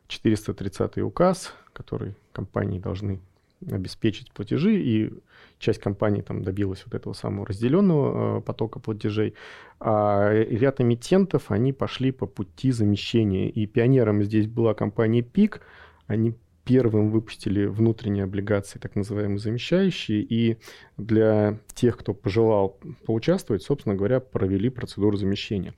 430 0.08 0.98
указ, 0.98 1.54
который 1.72 2.18
компании 2.34 2.80
должны 2.80 3.22
обеспечить 3.70 4.32
платежи, 4.32 4.80
и 4.80 5.14
часть 5.58 5.80
компаний 5.80 6.22
там 6.22 6.44
добилась 6.44 6.84
вот 6.86 6.96
этого 6.96 7.14
самого 7.14 7.46
разделенного 7.46 8.40
э, 8.40 8.42
потока 8.42 8.80
платежей, 8.80 9.36
а 9.80 10.32
ряд 10.32 10.82
эмитентов, 10.82 11.52
они 11.52 11.74
пошли 11.74 12.12
по 12.12 12.26
пути 12.26 12.72
замещения, 12.72 13.50
и 13.50 13.66
пионером 13.66 14.24
здесь 14.24 14.48
была 14.48 14.74
компания 14.74 15.22
ПИК, 15.22 15.62
они 16.08 16.36
первым 16.64 17.10
выпустили 17.10 17.66
внутренние 17.66 18.26
облигации, 18.26 18.78
так 18.78 18.96
называемые 18.96 19.40
замещающие, 19.40 20.22
и 20.22 20.58
для 20.98 21.58
тех, 21.74 21.98
кто 21.98 22.14
пожелал 22.14 22.80
поучаствовать, 23.06 23.64
собственно 23.64 23.96
говоря, 23.96 24.20
провели 24.20 24.70
процедуру 24.70 25.18
замещения. 25.18 25.74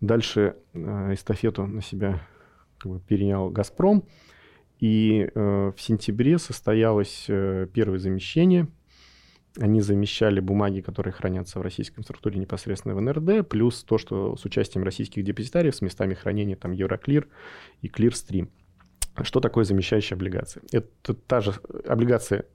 Дальше 0.00 0.56
э, 0.72 1.12
эстафету 1.12 1.66
на 1.66 1.82
себя 1.82 2.26
как 2.78 2.90
бы, 2.90 3.00
перенял 3.00 3.50
«Газпром», 3.50 4.04
и 4.80 5.30
э, 5.32 5.72
в 5.76 5.80
сентябре 5.80 6.38
состоялось 6.38 7.26
э, 7.28 7.66
первое 7.72 7.98
замещение. 7.98 8.66
Они 9.58 9.80
замещали 9.80 10.40
бумаги, 10.40 10.80
которые 10.80 11.12
хранятся 11.12 11.58
в 11.58 11.62
российском 11.62 12.02
структуре 12.02 12.38
непосредственно 12.38 12.94
в 12.94 13.00
НРД, 13.00 13.46
плюс 13.46 13.84
то, 13.84 13.98
что 13.98 14.36
с 14.36 14.44
участием 14.44 14.84
российских 14.84 15.22
депозитариев 15.22 15.74
с 15.74 15.82
местами 15.82 16.14
хранения 16.14 16.56
там 16.56 16.72
Евроклир 16.72 17.28
и 17.82 17.88
Clearstream. 17.88 18.48
Что 19.22 19.40
такое 19.40 19.64
замещающая 19.64 20.16
облигация? 20.16 20.62
Это 20.72 21.14
та 21.14 21.40
же 21.40 21.52
облигация, 21.86 22.46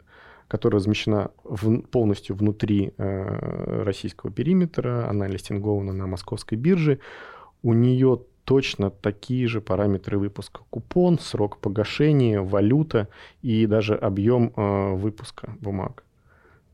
которая 0.48 0.80
размещена 0.80 1.32
в, 1.44 1.82
полностью 1.82 2.36
внутри 2.36 2.94
э, 2.98 3.84
российского 3.84 4.32
периметра, 4.32 5.08
она 5.08 5.28
листингована 5.28 5.94
на 5.94 6.08
московской 6.08 6.58
бирже. 6.58 7.00
У 7.62 7.74
нее 7.74 8.22
точно 8.46 8.90
такие 8.90 9.48
же 9.48 9.60
параметры 9.60 10.18
выпуска. 10.18 10.62
Купон, 10.70 11.20
срок 11.20 11.58
погашения, 11.58 12.42
валюта 12.42 13.10
и 13.42 13.66
даже 13.66 13.96
объем 13.96 14.54
э, 14.56 14.94
выпуска 14.96 15.56
бумаг. 15.60 16.04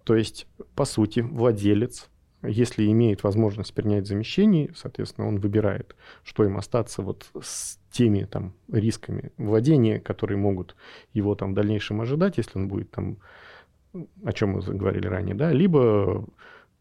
То 0.04 0.16
есть, 0.16 0.48
по 0.76 0.86
сути, 0.86 1.22
владелец, 1.22 2.10
если 2.44 2.92
имеет 2.92 3.24
возможность 3.24 3.74
принять 3.74 4.08
замещение, 4.08 4.74
соответственно, 4.76 5.28
он 5.28 5.38
выбирает, 5.38 5.96
что 6.24 6.44
им 6.44 6.58
остаться 6.58 7.02
вот 7.02 7.30
с 7.42 7.80
теми 7.92 8.26
там 8.26 8.54
рисками 8.72 9.32
владения, 9.38 10.00
которые 10.00 10.38
могут 10.38 10.76
его 11.14 11.36
там 11.36 11.52
в 11.52 11.56
дальнейшем 11.56 12.02
ожидать, 12.02 12.38
если 12.38 12.58
он 12.58 12.68
будет 12.68 12.92
там 12.92 13.18
о 14.24 14.34
чем 14.34 14.52
мы 14.52 14.62
говорили 14.62 15.08
ранее, 15.08 15.36
да, 15.36 15.52
либо 15.52 16.26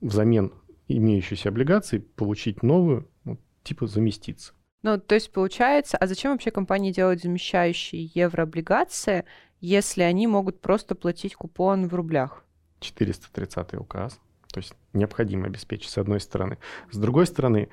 взамен 0.00 0.52
имеющейся 0.88 1.48
облигации 1.48 1.98
получить 1.98 2.62
новую, 2.62 3.08
ну, 3.24 3.38
типа 3.62 3.86
заместиться. 3.86 4.54
Ну, 4.82 4.98
то 4.98 5.14
есть 5.14 5.30
получается, 5.30 5.96
а 5.96 6.06
зачем 6.06 6.32
вообще 6.32 6.50
компании 6.50 6.92
делают 6.92 7.20
замещающие 7.20 8.10
еврооблигации, 8.14 9.24
если 9.60 10.02
они 10.02 10.26
могут 10.26 10.60
просто 10.60 10.94
платить 10.94 11.34
купон 11.34 11.86
в 11.86 11.94
рублях? 11.94 12.44
430 12.80 13.74
указ. 13.74 14.18
То 14.52 14.58
есть 14.58 14.74
необходимо 14.92 15.46
обеспечить 15.46 15.90
с 15.90 15.98
одной 15.98 16.20
стороны. 16.20 16.58
С 16.90 16.96
другой 16.96 17.26
стороны, 17.26 17.68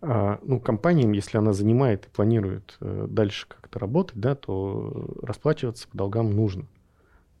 а, 0.00 0.38
ну, 0.42 0.60
компаниям, 0.60 1.12
если 1.12 1.38
она 1.38 1.52
занимает 1.52 2.06
и 2.06 2.10
планирует 2.10 2.76
э, 2.80 3.06
дальше 3.08 3.46
как-то 3.48 3.78
работать, 3.78 4.18
да, 4.18 4.34
то 4.34 5.10
расплачиваться 5.22 5.88
по 5.88 5.96
долгам 5.96 6.30
нужно. 6.30 6.66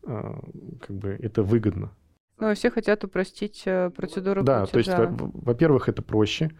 А, 0.04 0.40
как 0.80 0.96
бы 0.96 1.18
это 1.20 1.42
выгодно. 1.42 1.90
Ну, 2.38 2.54
все 2.54 2.70
хотят 2.70 3.04
упростить 3.04 3.62
э, 3.66 3.90
процедуру 3.90 4.42
Да, 4.42 4.66
платежа. 4.66 4.96
то 4.96 5.02
есть, 5.02 5.16
во-первых, 5.34 5.88
это 5.88 6.02
проще. 6.02 6.50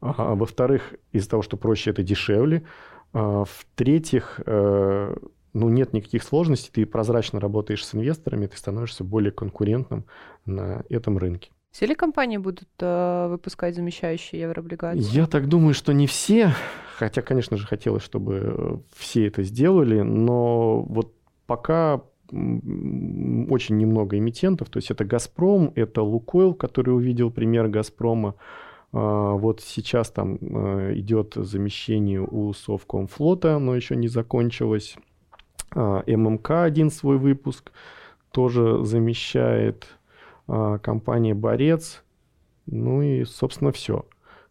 А, 0.00 0.34
во-вторых, 0.34 0.94
из-за 1.12 1.30
того, 1.30 1.42
что 1.42 1.56
проще, 1.56 1.90
это 1.90 2.02
дешевле. 2.02 2.64
А, 3.12 3.44
в-третьих, 3.44 4.40
э, 4.44 5.16
ну, 5.52 5.68
нет 5.68 5.92
никаких 5.92 6.22
сложностей, 6.22 6.70
ты 6.72 6.86
прозрачно 6.86 7.40
работаешь 7.40 7.84
с 7.84 7.94
инвесторами, 7.94 8.46
ты 8.46 8.56
становишься 8.56 9.04
более 9.04 9.32
конкурентным 9.32 10.04
на 10.44 10.84
этом 10.88 11.18
рынке. 11.18 11.50
Все 11.70 11.86
ли 11.86 11.94
компании 11.94 12.38
будут 12.38 12.68
э, 12.80 13.26
выпускать 13.28 13.74
замещающие 13.74 14.40
еврооблигации? 14.40 15.00
Я 15.00 15.26
так 15.26 15.48
думаю, 15.48 15.74
что 15.74 15.92
не 15.92 16.06
все. 16.06 16.52
Хотя, 16.96 17.22
конечно 17.22 17.56
же, 17.56 17.66
хотелось, 17.66 18.02
чтобы 18.02 18.82
все 18.96 19.26
это 19.28 19.42
сделали, 19.44 20.00
но 20.00 20.82
вот 20.82 21.14
пока 21.46 22.02
очень 22.30 23.78
немного 23.78 24.18
эмитентов. 24.18 24.68
То 24.68 24.78
есть 24.78 24.90
это 24.90 25.04
«Газпром», 25.04 25.72
это 25.74 26.02
«Лукойл», 26.02 26.54
который 26.54 26.94
увидел 26.94 27.30
пример 27.30 27.68
«Газпрома». 27.68 28.34
А, 28.92 29.32
вот 29.34 29.60
сейчас 29.60 30.10
там 30.10 30.38
э, 30.40 30.94
идет 30.96 31.34
замещение 31.34 32.20
у 32.22 32.52
Совкомфлота, 32.52 33.58
но 33.58 33.74
еще 33.74 33.96
не 33.96 34.08
закончилось. 34.08 34.96
А, 35.74 36.02
ММК 36.06 36.50
один 36.50 36.90
свой 36.90 37.18
выпуск 37.18 37.72
тоже 38.30 38.84
замещает. 38.84 39.88
А, 40.46 40.78
компания 40.78 41.34
«Борец». 41.34 42.02
Ну 42.66 43.02
и, 43.02 43.24
собственно, 43.24 43.72
все. 43.72 44.04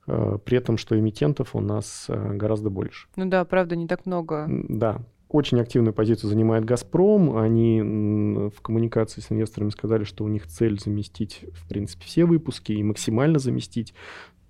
При 0.05 0.57
этом, 0.57 0.77
что 0.77 0.97
эмитентов 0.97 1.53
у 1.53 1.59
нас 1.59 2.09
гораздо 2.09 2.69
больше. 2.69 3.07
Ну 3.17 3.25
да, 3.25 3.43
правда, 3.43 3.75
не 3.75 3.87
так 3.87 4.05
много. 4.05 4.47
Да, 4.47 5.01
очень 5.29 5.59
активную 5.59 5.93
позицию 5.93 6.29
занимает 6.29 6.65
«Газпром». 6.65 7.37
Они 7.37 7.81
в 7.81 8.61
коммуникации 8.61 9.21
с 9.21 9.31
инвесторами 9.31 9.69
сказали, 9.69 10.03
что 10.03 10.23
у 10.23 10.27
них 10.27 10.47
цель 10.47 10.79
заместить, 10.79 11.45
в 11.53 11.67
принципе, 11.67 12.05
все 12.05 12.25
выпуски 12.25 12.71
и 12.71 12.83
максимально 12.83 13.39
заместить. 13.39 13.93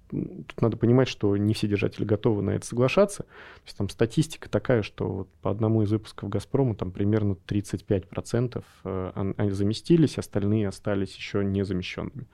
Тут 0.09 0.61
надо 0.61 0.77
понимать, 0.77 1.07
что 1.07 1.35
не 1.35 1.53
все 1.53 1.67
держатели 1.67 2.05
готовы 2.05 2.41
на 2.41 2.51
это 2.51 2.65
соглашаться. 2.65 3.23
То 3.23 3.61
есть 3.65 3.77
там 3.77 3.89
статистика 3.89 4.49
такая, 4.49 4.81
что 4.81 5.09
вот 5.09 5.29
по 5.41 5.51
одному 5.51 5.81
из 5.81 5.91
выпусков 5.91 6.29
«Газпрома» 6.29 6.75
там 6.75 6.91
примерно 6.91 7.35
35% 7.47 8.63
э, 8.85 9.33
они 9.35 9.51
заместились, 9.51 10.17
остальные 10.17 10.67
остались 10.67 11.15
еще 11.15 11.43
незамещенными. 11.43 12.27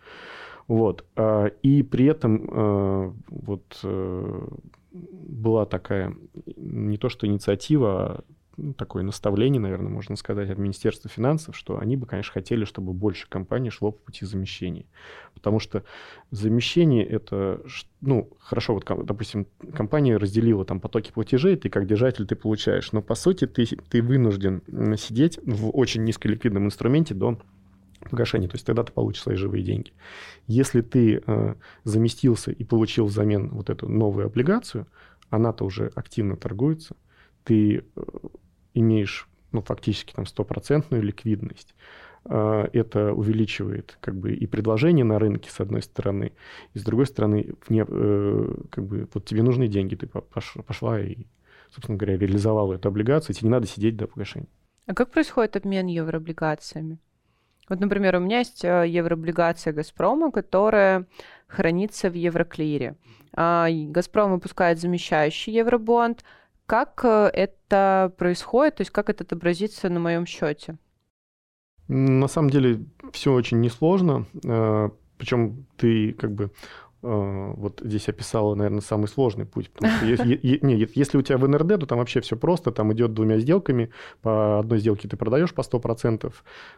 Вот. 0.68 1.06
А, 1.16 1.48
и 1.62 1.84
при 1.84 2.06
этом 2.06 2.50
э, 2.50 3.14
вот 3.30 3.80
э, 3.84 4.48
была 4.92 5.66
такая 5.66 6.16
не 6.56 6.98
то 6.98 7.10
что 7.10 7.28
инициатива, 7.28 7.90
а 7.92 8.24
ну, 8.56 8.74
такое 8.74 9.04
наставление, 9.04 9.60
наверное, 9.60 9.90
можно 9.90 10.16
сказать, 10.16 10.50
от 10.50 10.58
Министерства 10.58 11.10
финансов, 11.10 11.56
что 11.58 11.80
они 11.80 11.98
бы, 11.98 12.06
конечно, 12.06 12.34
хотели, 12.34 12.66
чтобы 12.66 12.94
больше 12.94 13.28
компаний 13.28 13.72
шло 13.72 13.92
по 13.92 14.00
пути 14.00 14.26
замещения. 14.26 14.86
Потому 15.34 15.60
что 15.60 15.84
замещение 16.30 17.04
это, 17.06 17.62
ну, 18.02 18.30
хорошо, 18.40 18.76
вот, 18.76 18.86
допустим, 19.06 19.48
компания 19.74 20.18
разделила 20.18 20.66
там 20.66 20.80
потоки 20.80 21.12
платежей, 21.12 21.56
ты 21.56 21.70
как 21.70 21.88
держатель 21.88 22.28
ты 22.28 22.36
получаешь, 22.36 22.92
но 22.92 23.02
по 23.02 23.16
сути 23.16 23.48
ты, 23.48 23.66
ты 23.66 24.04
вынужден 24.04 24.62
сидеть 24.98 25.40
в 25.44 25.70
очень 25.70 26.04
низколиквидном 26.04 26.66
инструменте 26.66 27.16
до 27.16 27.40
погашения, 28.10 28.48
то 28.48 28.56
есть 28.56 28.66
тогда 28.66 28.84
ты 28.84 28.92
получишь 28.92 29.24
свои 29.24 29.36
живые 29.36 29.64
деньги. 29.64 29.94
Если 30.48 30.82
ты 30.82 31.22
э, 31.26 31.56
заместился 31.84 32.52
и 32.52 32.64
получил 32.64 33.06
взамен 33.06 33.50
вот 33.50 33.70
эту 33.70 33.90
новую 33.90 34.28
облигацию, 34.28 34.88
она-то 35.30 35.66
уже 35.66 35.92
активно 35.96 36.38
торгуется, 36.38 36.96
ты 37.44 37.78
э, 37.78 38.02
имеешь 38.74 39.28
ну, 39.52 39.62
фактически 39.62 40.14
там 40.14 40.26
стопроцентную 40.26 41.04
ликвидность. 41.04 41.76
Э, 42.26 42.68
это 42.74 43.14
увеличивает 43.14 43.98
как 44.02 44.16
бы 44.16 44.34
и 44.34 44.46
предложение 44.48 45.06
на 45.06 45.20
рынке 45.20 45.50
с 45.50 45.60
одной 45.60 45.82
стороны, 45.82 46.34
и 46.74 46.80
с 46.80 46.84
другой 46.84 47.06
стороны 47.06 47.54
вне, 47.68 47.86
э, 47.88 48.56
как 48.70 48.86
бы 48.86 49.08
вот 49.14 49.26
тебе 49.26 49.44
нужны 49.44 49.68
деньги, 49.68 49.96
ты 49.96 50.08
пошла 50.08 51.00
и, 51.00 51.26
собственно 51.72 51.98
говоря, 51.98 52.18
реализовала 52.18 52.74
эту 52.74 52.90
облигацию, 52.90 53.36
тебе 53.36 53.48
не 53.48 53.52
надо 53.52 53.68
сидеть 53.68 53.96
до 53.98 54.08
погашения. 54.08 54.48
А 54.86 54.94
как 54.94 55.12
происходит 55.12 55.56
обмен 55.56 55.88
еврооблигациями? 55.88 57.00
Вот, 57.70 57.80
например, 57.80 58.16
у 58.16 58.20
меня 58.20 58.40
есть 58.40 58.66
э, 58.66 58.86
еврооблигация 58.88 59.74
«Газпрома», 59.74 60.32
которая 60.32 61.08
хранится 61.48 62.10
в 62.10 62.14
Евроклире. 62.14 62.96
А, 63.36 63.68
«Газпром» 63.70 64.32
выпускает 64.32 64.80
замещающий 64.80 65.54
евробонд. 65.54 66.24
Как 66.66 67.02
э, 67.04 67.30
это 67.34 68.14
происходит? 68.18 68.76
То 68.76 68.82
есть 68.82 68.92
как 68.92 69.10
это 69.10 69.24
отобразится 69.24 69.90
на 69.90 70.00
моем 70.00 70.26
счете? 70.26 70.78
На 71.88 72.28
самом 72.28 72.50
деле 72.50 72.86
все 73.12 73.34
очень 73.34 73.62
несложно. 73.62 74.26
Э, 74.46 74.90
Причем 75.18 75.66
ты 75.78 76.14
как 76.14 76.32
бы 76.32 76.52
вот 77.04 77.82
здесь 77.84 78.08
описала, 78.08 78.56
наверное, 78.56 78.82
самый 78.82 79.08
сложный 79.08 79.46
путь. 79.46 79.70
Потому 79.70 79.94
что 79.98 80.06
если, 80.06 80.40
не, 80.42 80.88
если 80.96 81.18
у 81.18 81.22
тебя 81.22 81.38
в 81.38 81.48
НРД, 81.48 81.82
то 81.82 81.86
там 81.86 81.98
вообще 82.00 82.22
все 82.22 82.38
просто, 82.38 82.72
там 82.72 82.94
идет 82.94 83.14
двумя 83.14 83.40
сделками. 83.40 83.92
По 84.22 84.60
одной 84.60 84.80
сделке 84.80 85.10
ты 85.10 85.18
продаешь 85.18 85.54
по 85.54 85.62
100% 85.62 86.34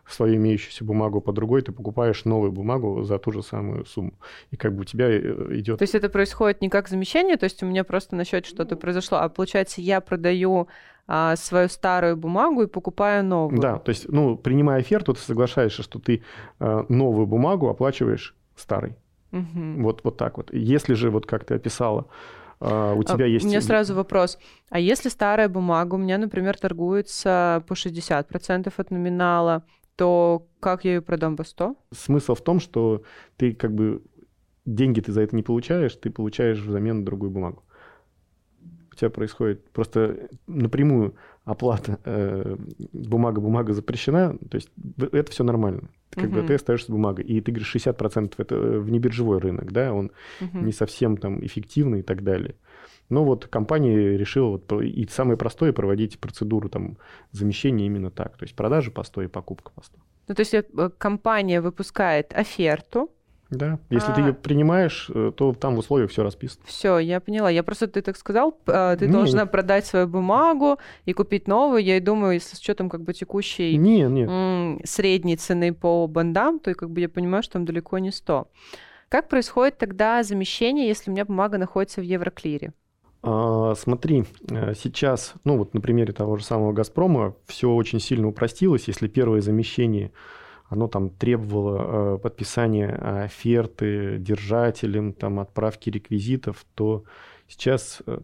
свою 0.08 0.36
имеющуюся 0.36 0.84
бумагу, 0.84 1.22
по 1.22 1.32
другой 1.32 1.62
ты 1.62 1.72
покупаешь 1.72 2.26
новую 2.26 2.52
бумагу 2.52 3.04
за 3.04 3.20
ту 3.20 3.32
же 3.32 3.44
самую 3.44 3.86
сумму. 3.86 4.14
И 4.50 4.58
как 4.58 4.74
бы 4.74 4.82
у 4.82 4.84
тебя 4.84 5.10
э, 5.10 5.20
идет... 5.60 5.78
То 5.78 5.84
есть 5.84 5.96
это 5.96 6.10
происходит 6.10 6.62
не 6.62 6.70
как 6.70 6.90
замещение, 6.90 7.38
то 7.38 7.44
есть 7.44 7.62
у 7.62 7.68
меня 7.68 7.84
просто 7.84 8.16
на 8.16 8.26
счете 8.26 8.50
что-то 8.50 8.76
произошло, 8.76 9.20
а 9.20 9.30
получается 9.30 9.82
я 9.82 10.02
продаю 10.02 10.68
а, 11.08 11.36
свою 11.36 11.70
старую 11.70 12.18
бумагу 12.18 12.64
и 12.64 12.68
покупаю 12.68 13.24
новую. 13.24 13.62
Да, 13.62 13.78
то 13.78 13.90
есть, 13.90 14.10
ну, 14.10 14.36
принимая 14.36 14.80
оферту, 14.80 15.14
ты 15.14 15.20
соглашаешься, 15.20 15.84
что 15.84 16.00
ты 16.00 16.24
а, 16.60 16.86
новую 16.90 17.28
бумагу 17.28 17.70
оплачиваешь 17.70 18.36
старой. 18.56 18.96
Угу. 19.36 19.84
Вот, 19.84 20.02
вот 20.04 20.18
так 20.18 20.38
вот. 20.38 20.54
Если 20.54 20.94
же, 20.94 21.10
вот 21.10 21.26
как 21.26 21.44
ты 21.44 21.56
описала, 21.56 22.08
а, 22.60 22.94
у 22.94 23.04
тебя 23.04 23.26
а, 23.26 23.28
есть... 23.28 23.46
У 23.46 23.50
меня 23.50 23.62
сразу 23.62 23.94
вопрос. 23.94 24.40
А 24.70 24.80
если 24.80 25.10
старая 25.10 25.50
бумага 25.50 25.96
у 25.96 25.98
меня, 25.98 26.18
например, 26.18 26.58
торгуется 26.58 27.64
по 27.68 27.74
60% 27.74 28.74
от 28.78 28.92
номинала, 28.92 29.64
то 29.96 30.48
как 30.60 30.86
я 30.86 30.96
ее 30.96 31.02
продам 31.02 31.36
по 31.36 31.44
100? 31.44 31.76
Смысл 31.92 32.36
в 32.36 32.42
том, 32.42 32.60
что 32.60 33.04
ты 33.38 33.54
как 33.54 33.74
бы 33.74 34.02
деньги 34.66 35.02
ты 35.02 35.12
за 35.12 35.22
это 35.22 35.36
не 35.36 35.44
получаешь, 35.44 35.96
ты 35.96 36.10
получаешь 36.10 36.60
взамен 36.60 37.04
другую 37.04 37.32
бумагу. 37.32 37.64
У 38.92 38.96
тебя 38.96 39.10
происходит 39.10 39.70
просто 39.72 40.30
напрямую 40.48 41.16
оплата, 41.46 42.00
э, 42.04 42.58
бумага-бумага 42.92 43.74
запрещена, 43.74 44.38
то 44.50 44.56
есть 44.56 44.70
это 44.98 45.32
все 45.32 45.44
нормально. 45.44 45.90
Ты, 46.10 46.22
как 46.22 46.32
угу. 46.32 46.42
бы 46.42 46.48
ты 46.48 46.56
остаешься 46.56 46.92
бумагой. 46.92 47.24
И 47.26 47.40
ты 47.40 47.52
говоришь, 47.52 47.76
60% 47.76 48.34
это 48.38 48.56
э, 48.56 48.80
внебиржевой 48.80 49.38
рынок, 49.38 49.72
да, 49.72 49.94
он 49.94 50.12
угу. 50.42 50.60
не 50.60 50.72
совсем 50.72 51.18
там 51.18 51.46
эффективный 51.46 52.00
и 52.00 52.04
так 52.04 52.24
далее. 52.24 52.56
Но 53.10 53.24
вот 53.24 53.46
компания 53.46 54.18
решила, 54.18 54.52
вот, 54.52 54.72
и 54.82 55.08
самое 55.08 55.38
простое, 55.38 55.72
проводить 55.72 56.20
процедуру 56.20 56.70
там, 56.70 56.98
замещения 57.32 57.86
именно 57.86 58.10
так. 58.10 58.36
То 58.38 58.46
есть 58.46 58.56
продажа 58.56 58.90
по 58.90 59.04
100 59.04 59.22
и 59.24 59.28
покупка 59.28 59.72
по 59.76 59.84
100. 59.84 59.98
Ну, 60.28 60.36
то 60.36 60.40
есть 60.40 60.54
э, 60.56 60.64
компания 60.98 61.62
выпускает 61.62 62.34
оферту, 62.34 63.12
да, 63.56 63.80
если 63.90 64.12
а... 64.12 64.14
ты 64.14 64.22
ее 64.22 64.34
принимаешь, 64.34 65.10
э, 65.14 65.32
то 65.36 65.54
там 65.54 65.76
в 65.76 65.80
условиях 65.80 66.12
все 66.12 66.24
расписано. 66.24 66.64
Все, 66.66 67.00
я 67.00 67.20
поняла. 67.20 67.50
Я 67.50 67.64
просто 67.64 67.88
ты 67.88 68.02
так 68.02 68.18
сказал, 68.18 68.58
а, 68.68 68.96
ты 68.96 69.08
не, 69.08 69.14
должна 69.14 69.46
продать 69.46 69.86
свою 69.86 70.08
бумагу 70.08 70.78
и 71.06 71.14
купить 71.14 71.48
новую. 71.48 71.84
Я 71.84 71.98
и 71.98 72.00
думаю, 72.00 72.34
если 72.34 72.56
с 72.56 72.60
учетом 72.60 72.90
как 72.90 73.02
бы 73.02 73.14
текущей 73.14 73.78
не, 73.78 74.02
не. 74.02 74.86
Средней 74.86 75.38
цены 75.38 75.74
по 75.74 76.08
бандам, 76.08 76.60
то 76.60 76.74
как 76.76 76.90
бы 76.90 77.02
я 77.02 77.10
понимаю, 77.10 77.44
что 77.44 77.54
там 77.54 77.66
далеко 77.66 77.98
не 78.00 78.12
100. 78.12 78.48
Как 79.10 79.30
происходит 79.30 79.78
тогда 79.78 80.24
замещение, 80.24 80.88
если 80.88 81.10
у 81.10 81.14
меня 81.14 81.26
бумага 81.26 81.58
находится 81.58 82.02
в 82.02 82.04
Евроклире? 82.04 82.74
А, 83.28 83.74
смотри, 83.76 84.26
э, 84.50 84.74
сейчас, 84.76 85.34
ну 85.44 85.58
вот 85.58 85.74
на 85.74 85.82
примере 85.82 86.14
того 86.14 86.38
же 86.38 86.44
самого 86.44 86.74
Газпрома, 86.74 87.36
все 87.48 87.72
очень 87.72 88.00
сильно 88.00 88.28
упростилось. 88.28 88.88
Если 88.88 89.08
первое 89.08 89.42
замещение 89.42 90.12
оно 90.76 90.88
там 90.88 91.10
требовало 91.10 92.16
э, 92.16 92.18
подписания 92.20 92.90
оферты 93.24 94.18
держателям, 94.20 95.14
там, 95.14 95.40
отправки 95.40 95.90
реквизитов, 95.90 96.66
то 96.76 97.04
сейчас 97.48 98.02
э, 98.06 98.20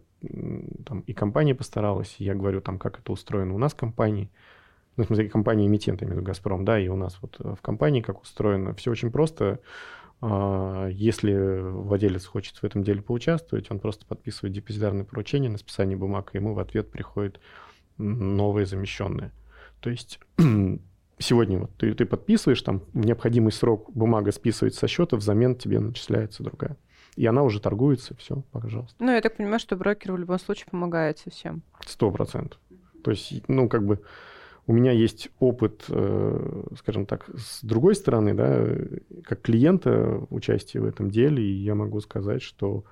там, 0.84 1.00
и 1.00 1.12
компания 1.12 1.54
постаралась, 1.54 2.16
я 2.18 2.34
говорю, 2.34 2.60
там, 2.60 2.78
как 2.78 2.98
это 2.98 3.12
устроено 3.12 3.54
у 3.54 3.58
нас 3.58 3.72
в 3.72 3.76
компании, 3.76 4.30
ну, 4.96 5.04
в 5.04 5.06
смысле, 5.06 5.28
компании 5.28 5.66
эмитента, 5.66 6.04
именно 6.04 6.22
«Газпром», 6.22 6.64
да, 6.64 6.78
и 6.78 6.88
у 6.88 6.96
нас 6.96 7.18
вот 7.22 7.38
в 7.38 7.60
компании 7.62 8.02
как 8.02 8.22
устроено, 8.22 8.74
все 8.74 8.90
очень 8.90 9.10
просто. 9.10 9.60
А, 10.20 10.86
если 10.88 11.60
владелец 11.60 12.24
хочет 12.26 12.56
в 12.56 12.64
этом 12.64 12.84
деле 12.84 13.02
поучаствовать, 13.02 13.70
он 13.70 13.80
просто 13.80 14.06
подписывает 14.06 14.54
депозитарное 14.54 15.04
поручение 15.04 15.50
на 15.50 15.58
списание 15.58 15.96
бумаг, 15.96 16.30
и 16.32 16.38
ему 16.38 16.54
в 16.54 16.60
ответ 16.60 16.90
приходит 16.90 17.40
новые 17.98 18.66
замещенные. 18.66 19.32
То 19.80 19.90
есть 19.90 20.20
сегодня 21.22 21.60
вот 21.60 21.70
ты, 21.76 21.94
ты 21.94 22.04
подписываешь, 22.04 22.60
там 22.62 22.82
в 22.92 23.04
необходимый 23.04 23.52
срок 23.52 23.90
бумага 23.92 24.32
списывается 24.32 24.80
со 24.80 24.88
счета, 24.88 25.16
взамен 25.16 25.56
тебе 25.56 25.80
начисляется 25.80 26.42
другая. 26.42 26.76
И 27.16 27.26
она 27.26 27.42
уже 27.42 27.60
торгуется, 27.60 28.14
все, 28.16 28.42
пожалуйста. 28.52 28.96
Ну, 28.98 29.12
я 29.12 29.20
так 29.20 29.36
понимаю, 29.36 29.58
что 29.58 29.76
брокер 29.76 30.12
в 30.12 30.18
любом 30.18 30.38
случае 30.38 30.66
помогает 30.70 31.18
совсем. 31.18 31.62
Сто 31.86 32.10
процентов. 32.10 32.58
То 33.04 33.10
есть, 33.10 33.48
ну, 33.48 33.68
как 33.68 33.84
бы 33.84 34.00
у 34.66 34.72
меня 34.72 34.92
есть 34.92 35.28
опыт, 35.38 35.84
э, 35.88 36.64
скажем 36.78 37.06
так, 37.06 37.28
с 37.36 37.62
другой 37.62 37.94
стороны, 37.94 38.32
да, 38.34 38.66
как 39.24 39.42
клиента 39.42 40.24
участия 40.30 40.80
в 40.80 40.86
этом 40.86 41.10
деле, 41.10 41.42
и 41.42 41.52
я 41.52 41.74
могу 41.74 42.00
сказать, 42.00 42.42
что 42.42 42.84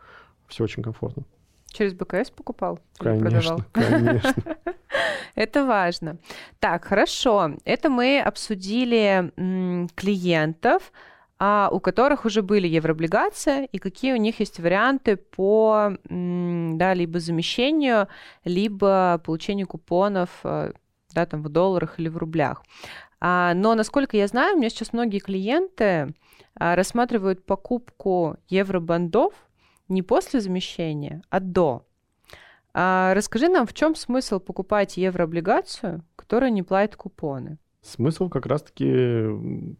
все 0.49 0.65
очень 0.65 0.83
комфортно. 0.83 1.25
Через 1.67 1.95
БКС 1.95 2.31
покупал? 2.31 2.81
Конечно, 2.99 3.65
конечно. 3.73 4.35
Это 5.35 5.65
важно. 5.65 6.19
Так, 6.59 6.85
хорошо. 6.85 7.53
Это 7.65 7.89
мы 7.89 8.21
обсудили 8.21 9.33
клиентов, 9.95 10.93
а 11.39 11.71
у 11.73 11.81
которых 11.81 12.27
уже 12.27 12.43
были 12.43 12.69
еврооблигации, 12.69 13.65
и 13.73 13.79
какие 13.79 14.13
у 14.13 14.17
них 14.17 14.41
есть 14.41 14.61
варианты 14.61 15.17
по 15.17 15.97
да, 16.05 16.95
либо 16.95 17.19
замещению, 17.19 18.09
либо 18.45 19.21
получению 19.25 19.67
купонов 19.67 20.29
э, 20.45 20.73
да, 21.15 21.27
там 21.27 21.43
в 21.43 21.49
долларах 21.49 21.99
или 21.99 22.09
в 22.09 22.19
рублях. 22.19 22.63
А, 23.21 23.55
но, 23.55 23.75
насколько 23.75 24.17
я 24.17 24.27
знаю, 24.27 24.55
у 24.55 24.59
меня 24.59 24.71
сейчас 24.71 24.93
многие 24.93 25.19
клиенты 25.19 26.15
а, 26.55 26.75
рассматривают 26.77 27.45
покупку 27.45 28.37
евробандов 28.49 29.35
не 29.89 30.03
после 30.03 30.41
замещения, 30.41 31.23
а 31.31 31.41
до. 31.41 31.87
А 32.73 33.15
расскажи 33.15 33.49
нам, 33.49 33.67
в 33.67 33.75
чем 33.75 33.95
смысл 33.95 34.39
покупать 34.41 34.97
еврооблигацию, 34.97 36.05
которая 36.17 36.51
не 36.51 36.63
платит 36.63 36.97
купоны? 36.97 37.59
Смысл 37.83 38.29
как 38.29 38.47
раз-таки 38.47 39.27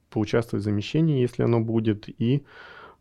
поучаствовать 0.09 0.63
в 0.63 0.65
замещении, 0.65 1.21
если 1.21 1.43
оно 1.43 1.61
будет, 1.61 2.09
и 2.09 2.45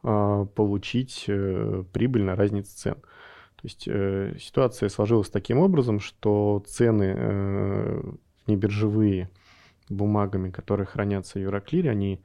э, 0.04 0.46
получить 0.56 1.26
э, 1.28 1.84
прибыль 1.94 2.24
на 2.24 2.36
разнице 2.36 2.76
цен. 2.76 2.96
То 2.96 3.64
есть 3.64 3.88
э, 3.88 4.36
ситуация 4.40 4.90
сложилась 4.90 5.30
таким 5.30 5.60
образом, 5.60 6.00
что 6.00 6.64
цены 6.68 7.14
э, 7.18 8.02
небиржевые 8.48 9.30
бумагами, 9.90 10.50
которые 10.50 10.86
хранятся 10.86 11.40
в 11.40 11.42
Евроклире, 11.42 11.90
они 11.90 12.22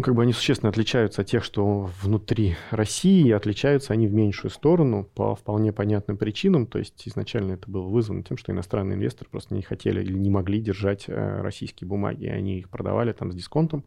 как 0.00 0.14
бы 0.14 0.22
они 0.22 0.32
существенно 0.32 0.70
отличаются 0.70 1.20
от 1.20 1.28
тех, 1.28 1.44
что 1.44 1.90
внутри 2.00 2.56
России, 2.70 3.30
отличаются 3.30 3.92
они 3.92 4.06
в 4.06 4.14
меньшую 4.14 4.50
сторону 4.50 5.04
по 5.14 5.34
вполне 5.34 5.72
понятным 5.72 6.16
причинам. 6.16 6.66
То 6.66 6.78
есть 6.78 7.06
изначально 7.06 7.52
это 7.52 7.70
было 7.70 7.86
вызвано 7.86 8.22
тем, 8.22 8.38
что 8.38 8.52
иностранные 8.52 8.96
инвесторы 8.96 9.28
просто 9.30 9.54
не 9.54 9.62
хотели 9.62 10.02
или 10.02 10.14
не 10.14 10.30
могли 10.30 10.60
держать 10.60 11.04
э, 11.08 11.40
российские 11.42 11.88
бумаги, 11.88 12.24
и 12.24 12.28
они 12.28 12.60
их 12.60 12.70
продавали 12.70 13.12
там 13.12 13.32
с 13.32 13.34
дисконтом, 13.34 13.84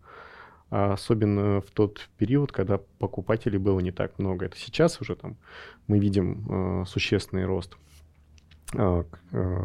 а 0.69 0.93
особенно 0.93 1.61
в 1.61 1.71
тот 1.71 2.07
период, 2.17 2.51
когда 2.51 2.77
покупателей 2.99 3.57
было 3.57 3.79
не 3.79 3.91
так 3.91 4.19
много. 4.19 4.45
Это 4.45 4.57
сейчас 4.57 5.01
уже 5.01 5.15
там 5.15 5.37
мы 5.87 5.97
видим 5.97 6.81
э, 6.81 6.85
существенный 6.85 7.45
рост 7.45 7.77
э, 8.73 9.03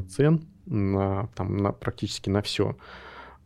цен 0.09 0.47
на, 0.65 1.29
там, 1.35 1.59
на 1.59 1.73
практически 1.73 2.31
на 2.31 2.41
все. 2.41 2.77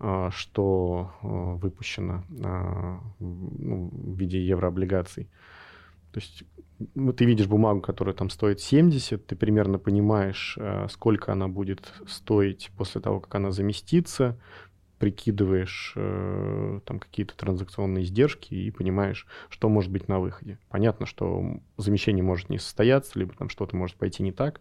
А, 0.01 0.31
что 0.31 1.13
а, 1.23 1.27
выпущено 1.55 2.25
а, 2.43 3.01
ну, 3.21 3.91
в 3.93 4.19
виде 4.19 4.45
еврооблигаций. 4.45 5.29
То 6.13 6.21
есть 6.21 6.45
ну, 6.95 7.13
ты 7.13 7.25
видишь 7.25 7.47
бумагу, 7.47 7.81
которая 7.81 8.15
там 8.15 8.31
стоит 8.31 8.61
70, 8.61 9.27
ты 9.27 9.37
примерно 9.37 9.79
понимаешь, 9.79 10.59
сколько 10.91 11.33
она 11.33 11.49
будет 11.49 11.93
стоить 12.07 12.71
после 12.77 13.01
того, 13.01 13.21
как 13.21 13.35
она 13.35 13.51
заместится, 13.51 14.39
прикидываешь 14.99 15.93
э, 15.97 16.81
там 16.85 16.99
какие-то 16.99 17.37
транзакционные 17.37 18.05
издержки 18.05 18.55
и 18.55 18.71
понимаешь, 18.71 19.27
что 19.49 19.69
может 19.69 19.91
быть 19.91 20.09
на 20.09 20.21
выходе. 20.21 20.59
Понятно, 20.69 21.05
что 21.05 21.61
замещение 21.77 22.23
может 22.23 22.49
не 22.49 22.59
состояться, 22.59 23.19
либо 23.19 23.35
там 23.35 23.49
что-то 23.49 23.77
может 23.77 23.97
пойти 23.97 24.23
не 24.23 24.33
так, 24.33 24.61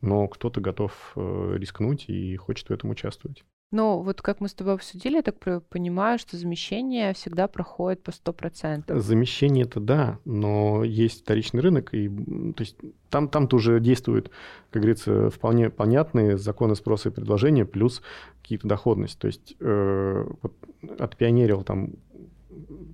но 0.00 0.26
кто-то 0.26 0.60
готов 0.60 1.12
э, 1.16 1.54
рискнуть 1.58 2.08
и 2.08 2.34
хочет 2.36 2.68
в 2.68 2.72
этом 2.72 2.90
участвовать. 2.90 3.44
Ну, 3.74 4.02
вот 4.02 4.22
как 4.22 4.40
мы 4.40 4.46
с 4.46 4.54
тобой 4.54 4.74
обсудили, 4.74 5.16
я 5.16 5.22
так 5.22 5.34
понимаю, 5.68 6.20
что 6.20 6.36
замещение 6.36 7.12
всегда 7.12 7.48
проходит 7.48 8.04
по 8.04 8.10
100%. 8.10 9.00
Замещение 9.00 9.64
это 9.64 9.80
да, 9.80 10.20
но 10.24 10.84
есть 10.84 11.22
вторичный 11.22 11.60
рынок, 11.60 11.92
и 11.92 12.08
то 12.08 12.60
есть 12.60 12.76
там, 13.10 13.28
там 13.28 13.48
тоже 13.48 13.80
действуют, 13.80 14.30
как 14.70 14.82
говорится, 14.82 15.28
вполне 15.28 15.70
понятные 15.70 16.38
законы 16.38 16.76
спроса 16.76 17.08
и 17.08 17.12
предложения, 17.12 17.64
плюс 17.64 18.00
какие-то 18.40 18.68
доходность. 18.68 19.18
То 19.18 19.26
есть 19.26 19.56
э, 19.58 20.24
вот 20.40 20.54
отпионерил 21.00 21.64
там 21.64 21.94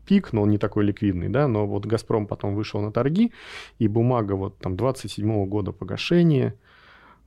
пик, 0.06 0.32
но 0.32 0.40
он 0.40 0.48
не 0.48 0.56
такой 0.56 0.86
ликвидный, 0.86 1.28
да, 1.28 1.46
но 1.46 1.66
вот 1.66 1.84
«Газпром» 1.84 2.26
потом 2.26 2.54
вышел 2.54 2.80
на 2.80 2.90
торги, 2.90 3.34
и 3.78 3.86
бумага 3.86 4.32
вот 4.32 4.56
там 4.56 4.78
27 4.78 5.44
года 5.44 5.72
погашения, 5.72 6.54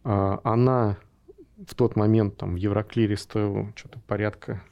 э, 0.03 0.37
она 0.43 0.97
в 1.57 1.75
тот 1.75 1.95
момент 1.95 2.37
там 2.37 2.53
в 2.53 2.57
Евроклире 2.57 3.17
стоил 3.17 3.71
что-то 3.75 3.99
порядка, 3.99 4.63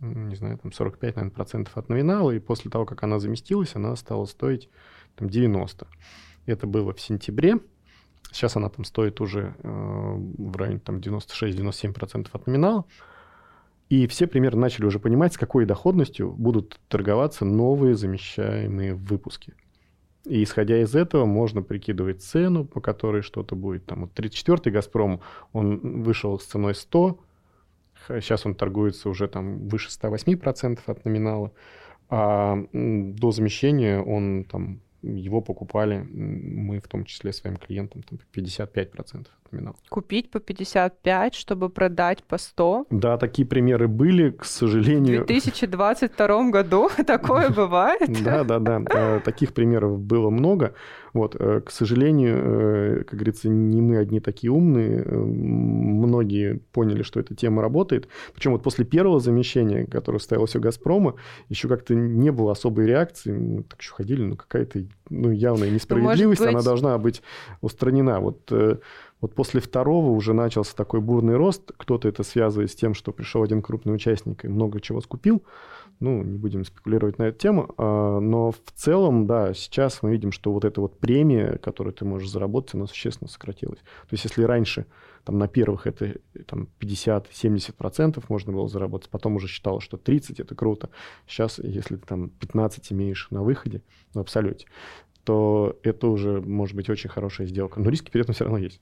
не 0.00 0.34
знаю, 0.34 0.58
там 0.58 0.72
45, 0.72 1.16
наверное, 1.16 1.34
процентов 1.34 1.76
от 1.76 1.88
номинала, 1.88 2.30
и 2.30 2.38
после 2.38 2.70
того, 2.70 2.84
как 2.84 3.02
она 3.02 3.18
заместилась, 3.18 3.74
она 3.74 3.94
стала 3.96 4.26
стоить 4.26 4.68
там 5.14 5.28
90. 5.28 5.86
Это 6.46 6.66
было 6.66 6.92
в 6.92 7.00
сентябре. 7.00 7.60
Сейчас 8.30 8.56
она 8.56 8.68
там 8.68 8.84
стоит 8.84 9.20
уже 9.20 9.54
э, 9.62 9.68
в 9.68 10.56
районе 10.56 10.80
там 10.80 10.98
96-97% 10.98 11.92
процентов 11.92 12.34
от 12.34 12.46
номинала. 12.46 12.84
И 13.88 14.06
все 14.08 14.26
примерно 14.26 14.62
начали 14.62 14.84
уже 14.84 14.98
понимать, 14.98 15.34
с 15.34 15.38
какой 15.38 15.64
доходностью 15.64 16.32
будут 16.32 16.78
торговаться 16.88 17.44
новые 17.44 17.94
замещаемые 17.94 18.94
выпуски. 18.94 19.54
И 20.26 20.42
исходя 20.42 20.82
из 20.82 20.96
этого 20.96 21.24
можно 21.24 21.62
прикидывать 21.62 22.20
цену, 22.22 22.64
по 22.64 22.80
которой 22.80 23.22
что-то 23.22 23.54
будет. 23.54 23.86
Там 23.86 24.02
вот 24.02 24.18
34-й 24.18 24.70
«Газпром», 24.72 25.20
он 25.52 26.02
вышел 26.02 26.38
с 26.38 26.44
ценой 26.44 26.74
100, 26.74 27.18
сейчас 28.08 28.44
он 28.44 28.54
торгуется 28.56 29.08
уже 29.08 29.28
там 29.28 29.68
выше 29.68 29.88
108% 29.88 30.80
от 30.86 31.04
номинала, 31.04 31.52
а 32.08 32.58
до 32.72 33.30
замещения 33.30 34.00
он 34.00 34.44
там 34.44 34.80
его 35.02 35.40
покупали 35.40 36.06
мы 36.12 36.80
в 36.80 36.88
том 36.88 37.04
числе 37.04 37.32
своим 37.32 37.56
клиентам 37.56 38.02
там, 38.02 38.18
55% 38.34 39.26
номинал. 39.50 39.76
Купить 39.88 40.30
по 40.30 40.40
55, 40.40 41.34
чтобы 41.34 41.68
продать 41.68 42.22
по 42.24 42.38
100? 42.38 42.86
Да, 42.90 43.18
такие 43.18 43.46
примеры 43.46 43.88
были, 43.88 44.30
к 44.30 44.44
сожалению. 44.44 45.22
В 45.22 45.26
2022 45.26 46.50
году 46.50 46.90
такое 47.06 47.50
бывает? 47.56 48.22
Да, 48.22 48.44
да, 48.44 48.58
да. 48.58 48.82
Э, 48.90 49.20
таких 49.20 49.52
примеров 49.54 50.00
было 50.00 50.30
много. 50.30 50.74
Вот, 51.16 51.34
э, 51.38 51.62
к 51.64 51.70
сожалению, 51.70 52.36
э, 52.36 53.04
как 53.04 53.14
говорится, 53.14 53.48
не 53.48 53.80
мы 53.80 53.96
одни 53.96 54.20
такие 54.20 54.50
умные. 54.50 55.02
Многие 55.04 56.60
поняли, 56.72 57.02
что 57.02 57.20
эта 57.20 57.34
тема 57.34 57.62
работает. 57.62 58.08
Причем 58.34 58.52
вот 58.52 58.62
после 58.62 58.84
первого 58.84 59.18
замещения, 59.18 59.86
которое 59.86 60.18
ставилось 60.18 60.54
у 60.56 60.60
«Газпрома», 60.60 61.14
еще 61.48 61.68
как-то 61.68 61.94
не 61.94 62.30
было 62.30 62.52
особой 62.52 62.86
реакции. 62.86 63.32
Мы 63.32 63.62
так 63.62 63.80
еще 63.80 63.94
ходили, 63.94 64.22
ну 64.22 64.36
какая-то 64.36 64.84
ну, 65.08 65.30
явная 65.30 65.68
ну, 65.68 65.74
несправедливость, 65.76 66.40
быть... 66.42 66.50
она 66.50 66.62
должна 66.62 66.98
быть 66.98 67.22
устранена. 67.62 68.20
Вот 68.20 68.52
вот 69.26 69.34
после 69.34 69.60
второго 69.60 70.10
уже 70.10 70.32
начался 70.32 70.76
такой 70.76 71.00
бурный 71.00 71.36
рост. 71.36 71.72
Кто-то 71.76 72.08
это 72.08 72.22
связывает 72.22 72.70
с 72.70 72.76
тем, 72.76 72.94
что 72.94 73.12
пришел 73.12 73.42
один 73.42 73.60
крупный 73.60 73.92
участник 73.92 74.44
и 74.44 74.48
много 74.48 74.80
чего 74.80 75.00
скупил. 75.00 75.42
Ну, 75.98 76.22
не 76.22 76.38
будем 76.38 76.64
спекулировать 76.64 77.18
на 77.18 77.24
эту 77.24 77.38
тему. 77.38 77.74
А, 77.76 78.20
но 78.20 78.52
в 78.52 78.72
целом, 78.74 79.26
да, 79.26 79.52
сейчас 79.52 80.02
мы 80.02 80.12
видим, 80.12 80.30
что 80.30 80.52
вот 80.52 80.64
эта 80.64 80.80
вот 80.80 80.98
премия, 81.00 81.58
которую 81.58 81.92
ты 81.92 82.04
можешь 82.04 82.30
заработать, 82.30 82.74
она 82.74 82.86
существенно 82.86 83.28
сократилась. 83.28 83.80
То 83.80 84.12
есть 84.12 84.24
если 84.24 84.44
раньше 84.44 84.86
там 85.24 85.38
на 85.38 85.48
первых 85.48 85.88
это 85.88 86.20
там 86.46 86.68
50-70% 86.78 88.22
можно 88.28 88.52
было 88.52 88.68
заработать, 88.68 89.10
потом 89.10 89.36
уже 89.36 89.48
считалось, 89.48 89.82
что 89.82 89.96
30 89.96 90.38
это 90.38 90.54
круто. 90.54 90.90
Сейчас, 91.26 91.58
если 91.58 91.96
ты 91.96 92.06
там 92.06 92.28
15 92.28 92.92
имеешь 92.92 93.26
на 93.30 93.42
выходе, 93.42 93.82
в 94.14 94.20
абсолюте, 94.20 94.66
то 95.24 95.76
это 95.82 96.06
уже 96.06 96.40
может 96.40 96.76
быть 96.76 96.88
очень 96.88 97.10
хорошая 97.10 97.48
сделка. 97.48 97.80
Но 97.80 97.90
риски 97.90 98.10
при 98.12 98.20
этом 98.20 98.32
все 98.32 98.44
равно 98.44 98.58
есть. 98.58 98.80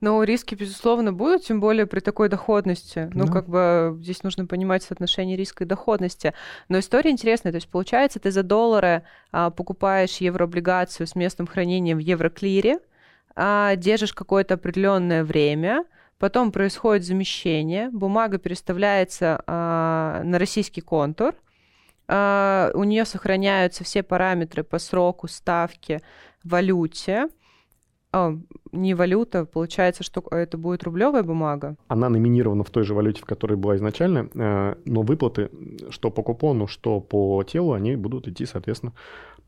Но 0.00 0.22
риски, 0.22 0.54
безусловно, 0.54 1.12
будут, 1.12 1.44
тем 1.44 1.60
более 1.60 1.86
при 1.86 2.00
такой 2.00 2.28
доходности. 2.28 3.10
Ну, 3.12 3.26
да. 3.26 3.32
как 3.32 3.48
бы 3.48 3.98
здесь 4.00 4.22
нужно 4.22 4.46
понимать 4.46 4.82
соотношение 4.82 5.36
риска 5.36 5.64
и 5.64 5.66
доходности. 5.66 6.34
Но 6.68 6.78
история 6.78 7.10
интересная. 7.10 7.52
То 7.52 7.56
есть, 7.56 7.68
получается, 7.68 8.20
ты 8.20 8.30
за 8.30 8.42
доллары 8.42 9.02
а, 9.32 9.50
покупаешь 9.50 10.18
еврооблигацию 10.18 11.06
с 11.06 11.14
местом 11.14 11.46
хранения 11.46 11.96
в 11.96 12.00
Евроклире, 12.00 12.78
а, 13.34 13.76
держишь 13.76 14.12
какое-то 14.12 14.54
определенное 14.54 15.24
время, 15.24 15.84
потом 16.18 16.52
происходит 16.52 17.04
замещение, 17.04 17.90
бумага 17.90 18.38
переставляется 18.38 19.42
э, 19.46 20.22
на 20.24 20.38
российский 20.38 20.80
контур, 20.80 21.34
э, 22.08 22.70
у 22.74 22.84
нее 22.84 23.04
сохраняются 23.04 23.84
все 23.84 24.02
параметры 24.02 24.64
по 24.64 24.78
сроку, 24.78 25.28
ставке, 25.28 26.02
валюте, 26.42 27.28
а, 28.12 28.34
не 28.72 28.94
валюта, 28.94 29.44
получается, 29.44 30.02
что 30.02 30.22
это 30.30 30.56
будет 30.56 30.82
рублевая 30.84 31.22
бумага? 31.22 31.76
Она 31.88 32.08
номинирована 32.08 32.64
в 32.64 32.70
той 32.70 32.84
же 32.84 32.94
валюте, 32.94 33.20
в 33.20 33.26
которой 33.26 33.56
была 33.56 33.76
изначально, 33.76 34.30
э, 34.34 34.74
но 34.84 35.02
выплаты, 35.02 35.50
что 35.90 36.10
по 36.10 36.22
купону, 36.22 36.66
что 36.66 37.00
по 37.00 37.42
телу, 37.44 37.72
они 37.72 37.96
будут 37.96 38.26
идти, 38.28 38.46
соответственно, 38.46 38.92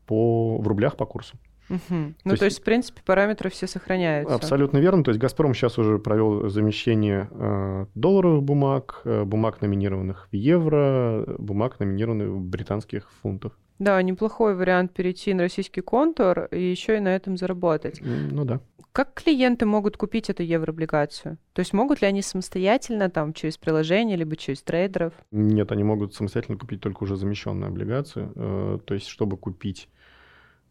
по, 0.05 0.57
в 0.57 0.67
рублях 0.67 0.95
по 0.95 1.05
курсу. 1.05 1.37
Угу. 1.69 1.79
То 1.87 2.13
ну, 2.25 2.31
есть, 2.31 2.39
то 2.39 2.45
есть, 2.45 2.59
в 2.59 2.63
принципе, 2.63 3.01
параметры 3.05 3.49
все 3.49 3.65
сохраняются. 3.65 4.35
Абсолютно 4.35 4.77
верно. 4.77 5.03
То 5.03 5.11
есть 5.11 5.21
«Газпром» 5.21 5.53
сейчас 5.53 5.77
уже 5.77 5.99
провел 5.99 6.49
замещение 6.49 7.29
э, 7.31 7.85
долларовых 7.95 8.43
бумаг, 8.43 9.01
э, 9.05 9.23
бумаг, 9.23 9.61
номинированных 9.61 10.27
в 10.31 10.35
евро, 10.35 11.25
бумаг, 11.39 11.79
номинированных 11.79 12.27
в 12.27 12.41
британских 12.41 13.09
фунтах. 13.21 13.57
Да, 13.81 13.99
неплохой 14.03 14.53
вариант 14.53 14.93
перейти 14.93 15.33
на 15.33 15.41
российский 15.41 15.81
контур 15.81 16.45
и 16.51 16.69
еще 16.69 16.97
и 16.97 16.99
на 16.99 17.15
этом 17.15 17.35
заработать. 17.35 17.99
Ну 17.99 18.45
да. 18.45 18.61
Как 18.91 19.15
клиенты 19.15 19.65
могут 19.65 19.97
купить 19.97 20.29
эту 20.29 20.43
еврооблигацию? 20.43 21.39
То 21.53 21.61
есть 21.61 21.73
могут 21.73 21.99
ли 21.99 22.07
они 22.07 22.21
самостоятельно, 22.21 23.09
там, 23.09 23.33
через 23.33 23.57
приложение, 23.57 24.17
либо 24.17 24.35
через 24.35 24.61
трейдеров? 24.61 25.13
Нет, 25.31 25.71
они 25.71 25.83
могут 25.83 26.13
самостоятельно 26.13 26.59
купить 26.59 26.79
только 26.79 27.01
уже 27.01 27.15
замещенную 27.15 27.69
облигацию. 27.69 28.31
Э, 28.35 28.79
то 28.85 28.93
есть, 28.93 29.07
чтобы 29.07 29.35
купить 29.35 29.89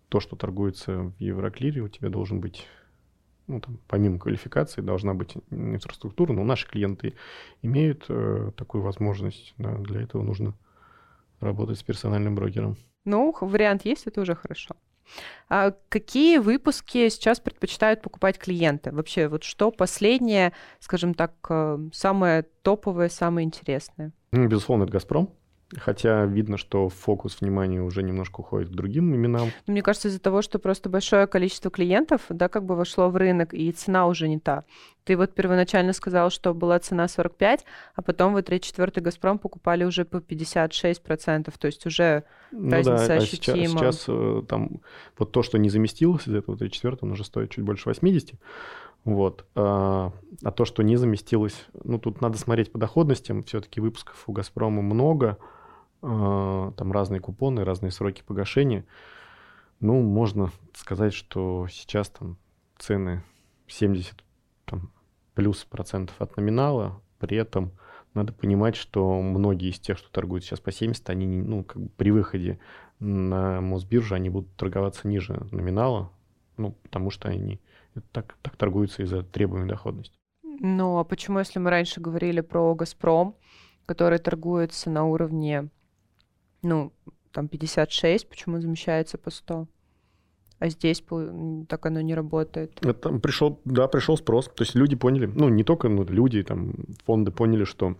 то, 0.08 0.20
что 0.20 0.36
торгуется 0.36 1.12
в 1.18 1.20
Евроклире, 1.20 1.80
у 1.80 1.88
тебя 1.88 2.10
должен 2.10 2.40
быть 2.40 2.68
ну, 3.48 3.60
там, 3.60 3.80
помимо 3.88 4.20
квалификации 4.20 4.82
должна 4.82 5.14
быть 5.14 5.34
инфраструктура, 5.50 6.32
но 6.32 6.44
наши 6.44 6.68
клиенты 6.68 7.14
имеют 7.60 8.04
э, 8.08 8.52
такую 8.56 8.84
возможность. 8.84 9.52
Да, 9.58 9.74
для 9.78 10.00
этого 10.00 10.22
нужно 10.22 10.54
работать 11.40 11.80
с 11.80 11.82
персональным 11.82 12.36
брокером. 12.36 12.76
Ну, 13.10 13.34
вариант 13.40 13.84
есть, 13.84 14.06
это 14.06 14.20
уже 14.20 14.36
хорошо. 14.36 14.76
А 15.48 15.72
какие 15.88 16.38
выпуски 16.38 17.08
сейчас 17.08 17.40
предпочитают 17.40 18.02
покупать 18.02 18.38
клиенты? 18.38 18.92
Вообще, 18.92 19.26
вот 19.26 19.42
что 19.42 19.72
последнее, 19.72 20.52
скажем 20.78 21.14
так, 21.14 21.32
э, 21.48 21.78
самое 21.92 22.44
топовое, 22.62 23.08
самое 23.08 23.44
интересное? 23.44 24.12
Ну, 24.30 24.46
безусловно, 24.46 24.84
это 24.84 24.92
«Газпром». 24.92 25.28
Хотя 25.78 26.24
видно, 26.24 26.56
что 26.56 26.88
фокус 26.88 27.40
внимания 27.40 27.80
уже 27.80 28.02
немножко 28.02 28.40
уходит 28.40 28.70
к 28.70 28.72
другим 28.72 29.14
именам. 29.14 29.50
Мне 29.68 29.82
кажется, 29.82 30.08
из-за 30.08 30.18
того, 30.18 30.42
что 30.42 30.58
просто 30.58 30.88
большое 30.88 31.28
количество 31.28 31.70
клиентов, 31.70 32.22
да, 32.28 32.48
как 32.48 32.64
бы 32.64 32.74
вошло 32.74 33.08
в 33.08 33.16
рынок, 33.16 33.54
и 33.54 33.70
цена 33.70 34.06
уже 34.06 34.28
не 34.28 34.40
та. 34.40 34.64
Ты 35.04 35.16
вот 35.16 35.32
первоначально 35.32 35.92
сказал, 35.92 36.30
что 36.30 36.54
была 36.54 36.78
цена 36.80 37.06
45, 37.06 37.64
а 37.94 38.02
потом 38.02 38.32
вы 38.34 38.40
3-4 38.40 39.00
«Газпром» 39.00 39.38
покупали 39.38 39.84
уже 39.84 40.04
по 40.04 40.16
56%, 40.16 41.52
то 41.56 41.66
есть 41.66 41.86
уже 41.86 42.24
ну 42.50 42.70
разница 42.70 43.06
да, 43.06 43.14
ощутима. 43.14 43.62
А 43.62 43.66
сейчас, 43.66 43.72
сейчас 43.72 44.04
э, 44.08 44.42
там 44.48 44.80
вот 45.18 45.30
то, 45.32 45.42
что 45.42 45.58
не 45.58 45.70
заместилось 45.70 46.26
из 46.26 46.34
этого 46.34 46.56
3-4, 46.56 46.98
он 47.02 47.12
уже 47.12 47.24
стоит 47.24 47.50
чуть 47.50 47.64
больше 47.64 47.88
80. 47.88 48.34
Вот. 49.04 49.46
А, 49.54 50.12
а 50.42 50.50
то, 50.50 50.64
что 50.64 50.82
не 50.82 50.96
заместилось, 50.96 51.66
ну, 51.84 51.98
тут 51.98 52.20
надо 52.20 52.38
смотреть 52.38 52.70
по 52.70 52.78
доходностям. 52.78 53.42
Все-таки 53.44 53.80
выпусков 53.80 54.24
у 54.26 54.32
«Газпрома» 54.32 54.82
много. 54.82 55.38
А, 56.02 56.72
там 56.72 56.92
разные 56.92 57.20
купоны, 57.20 57.64
разные 57.64 57.90
сроки 57.90 58.22
погашения. 58.26 58.84
Ну, 59.80 60.02
можно 60.02 60.50
сказать, 60.74 61.12
что 61.12 61.66
сейчас 61.70 62.10
там 62.10 62.36
цены 62.78 63.22
70 63.66 64.24
там, 64.64 64.90
плюс 65.34 65.64
процентов 65.64 66.20
от 66.20 66.36
номинала, 66.36 67.00
при 67.18 67.36
этом 67.36 67.72
надо 68.14 68.32
понимать, 68.32 68.76
что 68.76 69.20
многие 69.20 69.70
из 69.70 69.78
тех, 69.78 69.96
что 69.98 70.10
торгуют 70.10 70.44
сейчас 70.44 70.60
по 70.60 70.72
70, 70.72 71.08
они 71.10 71.26
ну, 71.26 71.64
как 71.64 71.82
бы 71.82 71.88
при 71.90 72.10
выходе 72.10 72.58
на 72.98 73.60
Мосбиржу 73.60 74.14
они 74.14 74.30
будут 74.30 74.54
торговаться 74.56 75.06
ниже 75.06 75.46
номинала, 75.52 76.10
ну, 76.56 76.72
потому 76.72 77.10
что 77.10 77.28
они 77.28 77.60
так, 78.12 78.36
так 78.42 78.56
торгуются 78.56 79.02
из-за 79.02 79.22
требуемой 79.22 79.68
доходности. 79.68 80.14
Ну, 80.42 80.98
а 80.98 81.04
почему, 81.04 81.38
если 81.38 81.58
мы 81.58 81.70
раньше 81.70 82.00
говорили 82.00 82.40
про 82.40 82.74
«Газпром», 82.74 83.34
который 83.86 84.18
торгуется 84.18 84.90
на 84.90 85.04
уровне 85.04 85.70
ну, 86.62 86.92
там 87.32 87.48
56, 87.48 88.28
почему 88.28 88.60
замещается 88.60 89.18
по 89.18 89.30
100? 89.30 89.66
А 90.58 90.68
здесь 90.68 91.02
так 91.68 91.86
оно 91.86 92.02
не 92.02 92.14
работает. 92.14 92.84
Это 92.84 93.18
пришел, 93.18 93.60
да, 93.64 93.88
пришел 93.88 94.18
спрос. 94.18 94.46
То 94.48 94.62
есть 94.62 94.74
люди 94.74 94.94
поняли, 94.94 95.24
ну, 95.26 95.48
не 95.48 95.64
только 95.64 95.88
ну, 95.88 96.04
люди, 96.04 96.42
там, 96.42 96.74
фонды 97.06 97.30
поняли, 97.30 97.64
что 97.64 97.96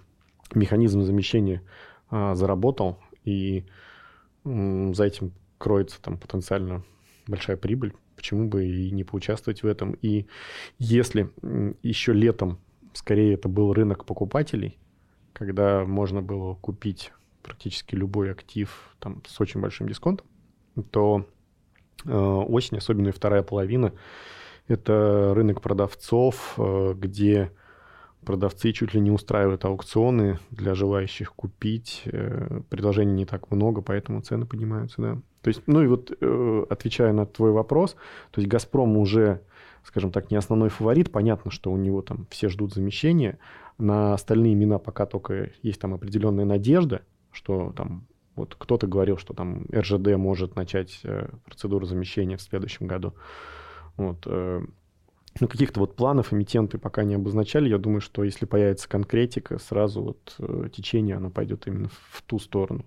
механизм 0.55 1.03
замещения 1.03 1.62
а, 2.11 2.35
заработал, 2.35 2.99
и 3.25 3.64
м, 4.44 4.94
за 4.94 5.05
этим 5.05 5.33
кроется 5.57 6.03
там 6.03 6.18
потенциально 6.18 6.85
большая 7.27 7.57
прибыль. 7.57 7.94
Почему 8.14 8.46
бы 8.46 8.66
и 8.66 8.90
не 8.90 9.05
поучаствовать 9.05 9.62
в 9.62 9.66
этом? 9.66 9.92
И 10.03 10.27
если 10.79 11.31
еще 11.83 12.12
летом, 12.12 12.59
скорее, 12.92 13.35
это 13.35 13.49
был 13.49 13.73
рынок 13.73 14.05
покупателей, 14.05 14.79
когда 15.33 15.87
можно 15.87 16.20
было 16.20 16.57
купить 16.57 17.12
практически 17.50 17.96
любой 17.96 18.30
актив 18.30 18.70
там, 19.00 19.22
с 19.26 19.40
очень 19.40 19.60
большим 19.60 19.88
дисконтом, 19.88 20.26
то 20.90 21.26
э, 22.04 22.12
осень, 22.12 22.78
особенно 22.78 23.08
и 23.08 23.12
вторая 23.12 23.42
половина, 23.42 23.92
это 24.68 25.32
рынок 25.34 25.60
продавцов, 25.60 26.54
э, 26.56 26.94
где 26.96 27.50
продавцы 28.24 28.72
чуть 28.72 28.94
ли 28.94 29.00
не 29.00 29.10
устраивают 29.10 29.64
аукционы 29.64 30.38
для 30.50 30.74
желающих 30.74 31.32
купить. 31.34 32.02
Э, 32.04 32.60
предложений 32.68 33.14
не 33.14 33.26
так 33.26 33.50
много, 33.50 33.82
поэтому 33.82 34.20
цены 34.20 34.46
поднимаются, 34.46 35.02
да. 35.02 35.18
То 35.42 35.48
есть, 35.48 35.62
ну 35.66 35.82
и 35.82 35.88
вот 35.88 36.16
э, 36.20 36.66
отвечая 36.70 37.12
на 37.12 37.26
твой 37.26 37.50
вопрос, 37.50 37.96
то 38.30 38.40
есть 38.40 38.48
«Газпром» 38.48 38.96
уже, 38.96 39.40
скажем 39.82 40.12
так, 40.12 40.30
не 40.30 40.36
основной 40.36 40.68
фаворит. 40.68 41.10
Понятно, 41.10 41.50
что 41.50 41.72
у 41.72 41.76
него 41.76 42.02
там 42.02 42.26
все 42.30 42.48
ждут 42.48 42.74
замещения. 42.74 43.38
На 43.78 44.14
остальные 44.14 44.52
имена 44.52 44.78
пока 44.78 45.06
только 45.06 45.50
есть 45.62 45.80
там 45.80 45.94
определенная 45.94 46.44
надежда, 46.44 47.02
что 47.33 47.73
там 47.77 48.07
вот 48.37 48.55
кто-то 48.59 48.87
говорил, 48.87 49.19
что 49.19 49.35
там 49.35 49.66
РЖД 49.73 50.16
может 50.16 50.57
начать 50.57 51.01
э, 51.05 51.29
процедуру 51.45 51.87
замещения 51.87 52.37
в 52.37 52.43
следующем 52.43 52.87
году. 52.87 53.14
Вот. 53.97 54.23
Э, 54.27 54.62
ну, 55.38 55.49
каких-то 55.49 55.81
вот 55.81 55.95
планов 55.95 56.33
эмитенты 56.33 56.79
пока 56.79 57.05
не 57.05 57.14
обозначали. 57.14 57.69
Я 57.69 57.79
думаю, 57.79 58.01
что 58.01 58.25
если 58.25 58.47
появится 58.47 58.88
конкретика, 58.88 59.59
сразу 59.59 60.03
вот 60.03 60.35
э, 60.38 60.69
течение, 60.73 61.16
оно 61.16 61.31
пойдет 61.31 61.66
именно 61.66 61.88
в 62.11 62.23
ту 62.23 62.38
сторону. 62.38 62.85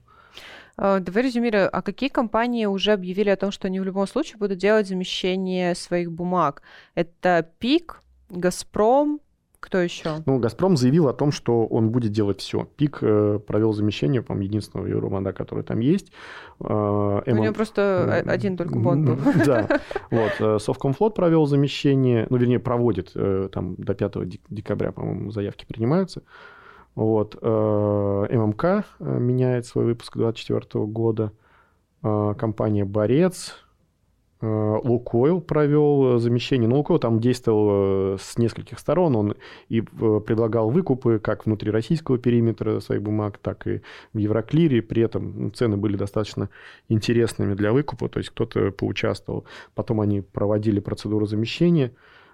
Давай 0.75 1.23
резюмируем. 1.23 1.69
А 1.71 1.83
какие 1.83 2.09
компании 2.09 2.65
уже 2.65 2.93
объявили 2.93 3.29
о 3.29 3.35
том, 3.35 3.51
что 3.51 3.67
они 3.67 3.79
в 3.79 3.83
любом 3.83 4.07
случае 4.07 4.37
будут 4.37 4.57
делать 4.57 4.87
замещение 4.87 5.75
своих 5.75 6.11
бумаг? 6.11 6.63
Это 6.95 7.47
ПИК, 7.59 8.01
Газпром, 8.31 9.19
кто 9.63 9.77
еще? 9.77 10.21
Ну, 10.25 10.39
«Газпром» 10.39 10.75
заявил 10.75 11.07
о 11.07 11.13
том, 11.13 11.31
что 11.31 11.65
он 11.65 11.89
будет 11.89 12.11
делать 12.11 12.41
все. 12.41 12.67
ПИК 12.75 12.99
э, 13.01 13.39
провел 13.47 13.71
замещение, 13.71 14.21
по-моему, 14.21 14.45
единственного 14.49 14.87
евробанда, 14.87 15.31
который 15.31 15.63
там 15.63 15.79
есть. 15.79 16.11
Э, 16.59 17.21
У 17.25 17.35
него 17.35 17.53
просто 17.53 18.21
один 18.27 18.57
только 18.57 18.77
бонд 18.77 19.09
был. 19.09 19.17
Да. 19.45 19.79
Вот. 20.11 20.31
Э, 20.39 20.59
Совкомфлот 20.59 21.15
провел 21.15 21.45
замещение, 21.45 22.27
ну, 22.29 22.37
вернее, 22.37 22.59
проводит 22.59 23.11
э, 23.15 23.49
там 23.51 23.75
до 23.77 23.93
5 23.93 24.13
декабря, 24.49 24.91
по-моему, 24.91 25.31
заявки 25.31 25.65
принимаются. 25.65 26.23
Вот. 26.95 27.37
Э, 27.41 28.27
ММК 28.29 28.85
меняет 28.99 29.65
свой 29.65 29.85
выпуск 29.85 30.17
2024 30.17 30.85
года. 30.85 31.31
Компания 32.01 32.83
«Борец», 32.83 33.55
Э, 33.55 33.72
Лукойл 34.45 35.39
провел 35.39 36.17
э, 36.17 36.19
замещение. 36.19 36.67
Но 36.67 36.75
Лукойл 36.77 36.99
там 36.99 37.19
действовал 37.19 38.15
э, 38.15 38.17
с 38.19 38.37
нескольких 38.37 38.77
сторон. 38.77 39.15
Он 39.15 39.35
и 39.69 39.81
предлагал 39.81 40.69
выкупы 40.69 41.19
как 41.19 41.45
внутри 41.45 41.71
российского 41.71 42.17
периметра 42.17 42.81
своих 42.81 43.01
бумаг, 43.01 43.37
так 43.37 43.65
и 43.67 43.81
в 44.11 44.17
Евроклире. 44.17 44.81
При 44.81 45.01
этом 45.01 45.53
цены 45.53 45.77
были 45.77 45.95
достаточно 45.95 46.49
интересными 46.89 47.53
для 47.53 47.71
выкупа, 47.71 48.09
то 48.09 48.19
есть 48.19 48.31
кто-то 48.31 48.71
поучаствовал. 48.71 49.45
Потом 49.75 50.01
они 50.01 50.21
проводили 50.21 50.81
процедуру 50.81 51.25
замещения. 51.25 51.93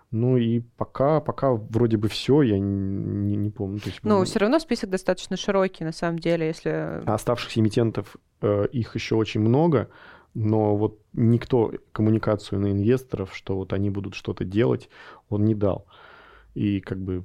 Ну 0.09 0.37
и 0.37 0.61
пока, 0.77 1.21
пока 1.21 1.51
вроде 1.53 1.97
бы 1.97 2.07
все, 2.07 2.41
я 2.41 2.57
не, 2.57 3.35
не 3.35 3.51
помню. 3.51 3.79
То 3.79 3.89
есть, 3.89 3.99
ну, 4.01 4.23
все 4.23 4.39
равно 4.39 4.57
список 4.57 4.89
достаточно 4.89 5.37
широкий, 5.37 5.83
на 5.83 5.91
самом 5.91 6.17
деле, 6.17 6.47
если... 6.47 6.69
А 7.05 7.13
оставшихся 7.13 7.59
эмитентов, 7.59 8.15
их 8.41 8.95
еще 8.95 9.13
очень 9.13 9.41
много 9.41 9.87
но 10.39 10.75
вот 10.75 10.99
никто 11.13 11.73
коммуникацию 11.91 12.59
на 12.61 12.71
инвесторов, 12.71 13.31
что 13.33 13.57
вот 13.57 13.73
они 13.73 13.89
будут 13.89 14.15
что-то 14.15 14.45
делать, 14.45 14.89
он 15.29 15.43
не 15.45 15.53
дал. 15.53 15.85
И 16.55 16.79
как 16.79 16.97
бы 16.97 17.23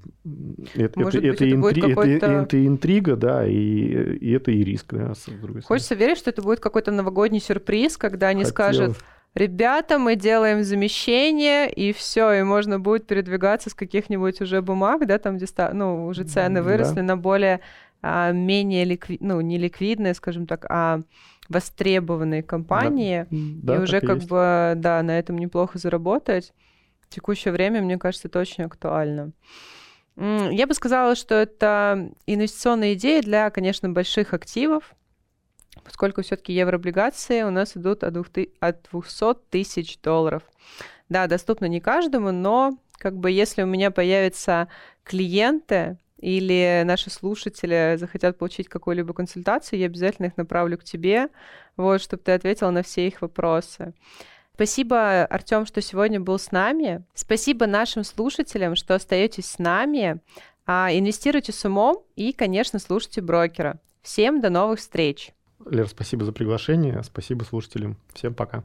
это, 0.75 0.99
Может 0.99 1.25
это, 1.25 1.27
быть, 1.27 1.35
это, 1.35 1.45
это, 1.45 1.55
интри, 1.55 2.15
это, 2.15 2.27
это 2.27 2.67
интрига, 2.67 3.17
да, 3.17 3.47
и, 3.47 3.55
и 3.55 4.33
это 4.33 4.51
и 4.51 4.63
риск, 4.65 4.95
да, 4.95 5.15
с 5.15 5.27
другой 5.27 5.63
Хочется 5.63 5.95
верить, 5.95 6.19
что 6.19 6.31
это 6.31 6.43
будет 6.43 6.61
какой-то 6.61 6.91
новогодний 6.91 7.41
сюрприз, 7.41 7.97
когда 7.97 8.29
они 8.29 8.45
Хотел. 8.45 8.53
скажут, 8.53 8.97
ребята, 9.35 9.99
мы 9.99 10.17
делаем 10.17 10.63
замещение, 10.63 11.73
и 11.73 11.93
все, 11.93 12.33
и 12.33 12.43
можно 12.43 12.79
будет 12.79 13.07
передвигаться 13.07 13.71
с 13.71 13.75
каких-нибудь 13.75 14.41
уже 14.41 14.61
бумаг, 14.61 15.07
да, 15.07 15.19
там, 15.19 15.39
где 15.39 15.47
ну, 15.73 16.07
уже 16.07 16.25
цены 16.25 16.63
выросли 16.63 16.97
да. 16.97 17.03
на 17.03 17.17
более 17.17 17.61
а, 18.03 18.33
менее 18.33 18.85
ликви... 18.85 19.17
ну, 19.21 19.41
не 19.41 19.57
ликвидные, 19.57 20.13
скажем 20.13 20.47
так, 20.47 20.67
а 20.69 21.01
востребованные 21.49 22.43
компании, 22.43 23.27
да. 23.31 23.75
и 23.75 23.77
да, 23.79 23.83
уже 23.83 24.01
как 24.01 24.17
есть. 24.17 24.29
бы, 24.29 24.75
да, 24.77 25.03
на 25.03 25.19
этом 25.19 25.39
неплохо 25.39 25.79
заработать. 25.79 26.53
В 27.01 27.09
текущее 27.09 27.53
время, 27.53 27.83
мне 27.83 27.99
кажется, 27.99 28.29
это 28.29 28.41
очень 28.41 28.65
актуально. 28.65 29.33
Я 30.17 30.67
бы 30.67 30.75
сказала, 30.75 31.17
что 31.17 31.35
это 31.35 32.11
инвестиционная 32.27 32.95
идея 32.95 33.21
для, 33.21 33.51
конечно, 33.51 33.89
больших 33.89 34.33
активов, 34.33 34.95
поскольку 35.83 36.23
все-таки 36.23 36.53
еврооблигации 36.53 37.43
у 37.43 37.51
нас 37.51 37.77
идут 37.77 38.05
от 38.05 38.15
200 38.15 39.35
тысяч 39.51 39.99
долларов. 40.01 40.43
Да, 41.09 41.27
доступно 41.27 41.67
не 41.67 41.81
каждому, 41.81 42.31
но 42.33 42.79
как 42.93 43.17
бы 43.17 43.31
если 43.31 43.63
у 43.63 43.67
меня 43.67 43.91
появятся 43.91 44.69
клиенты 45.03 45.99
или 46.25 46.83
наши 46.87 47.11
слушатели 47.11 47.97
захотят 47.99 48.39
получить 48.39 48.69
какую-либо 48.69 49.13
консультацию, 49.13 49.79
я 49.79 49.87
обязательно 49.87 50.27
их 50.27 50.37
направлю 50.39 50.79
к 50.79 50.85
тебе, 50.85 51.29
вот, 51.77 52.01
чтобы 52.01 52.23
ты 52.23 52.33
ответила 52.33 52.71
на 52.71 52.83
все 52.83 53.07
их 53.07 53.21
вопросы. 53.21 53.93
Спасибо, 54.55 55.27
Артем, 55.27 55.67
что 55.67 55.83
сегодня 55.83 56.21
был 56.21 56.39
с 56.39 56.51
нами. 56.51 57.05
Спасибо 57.15 57.67
нашим 57.67 58.05
слушателям, 58.05 58.75
что 58.75 58.95
остаетесь 58.95 59.47
с 59.47 59.59
нами. 59.59 60.21
А, 60.65 60.89
инвестируйте 60.93 61.53
с 61.53 61.63
умом 61.67 62.03
и, 62.17 62.33
конечно, 62.33 62.79
слушайте 62.79 63.21
брокера. 63.21 63.79
Всем 64.01 64.41
до 64.41 64.49
новых 64.49 64.79
встреч! 64.79 65.33
Лер, 65.67 65.89
спасибо 65.89 66.25
за 66.25 66.33
приглашение. 66.33 67.03
Спасибо 67.03 67.43
слушателям. 67.45 67.99
Всем 68.15 68.35
пока. 68.35 68.65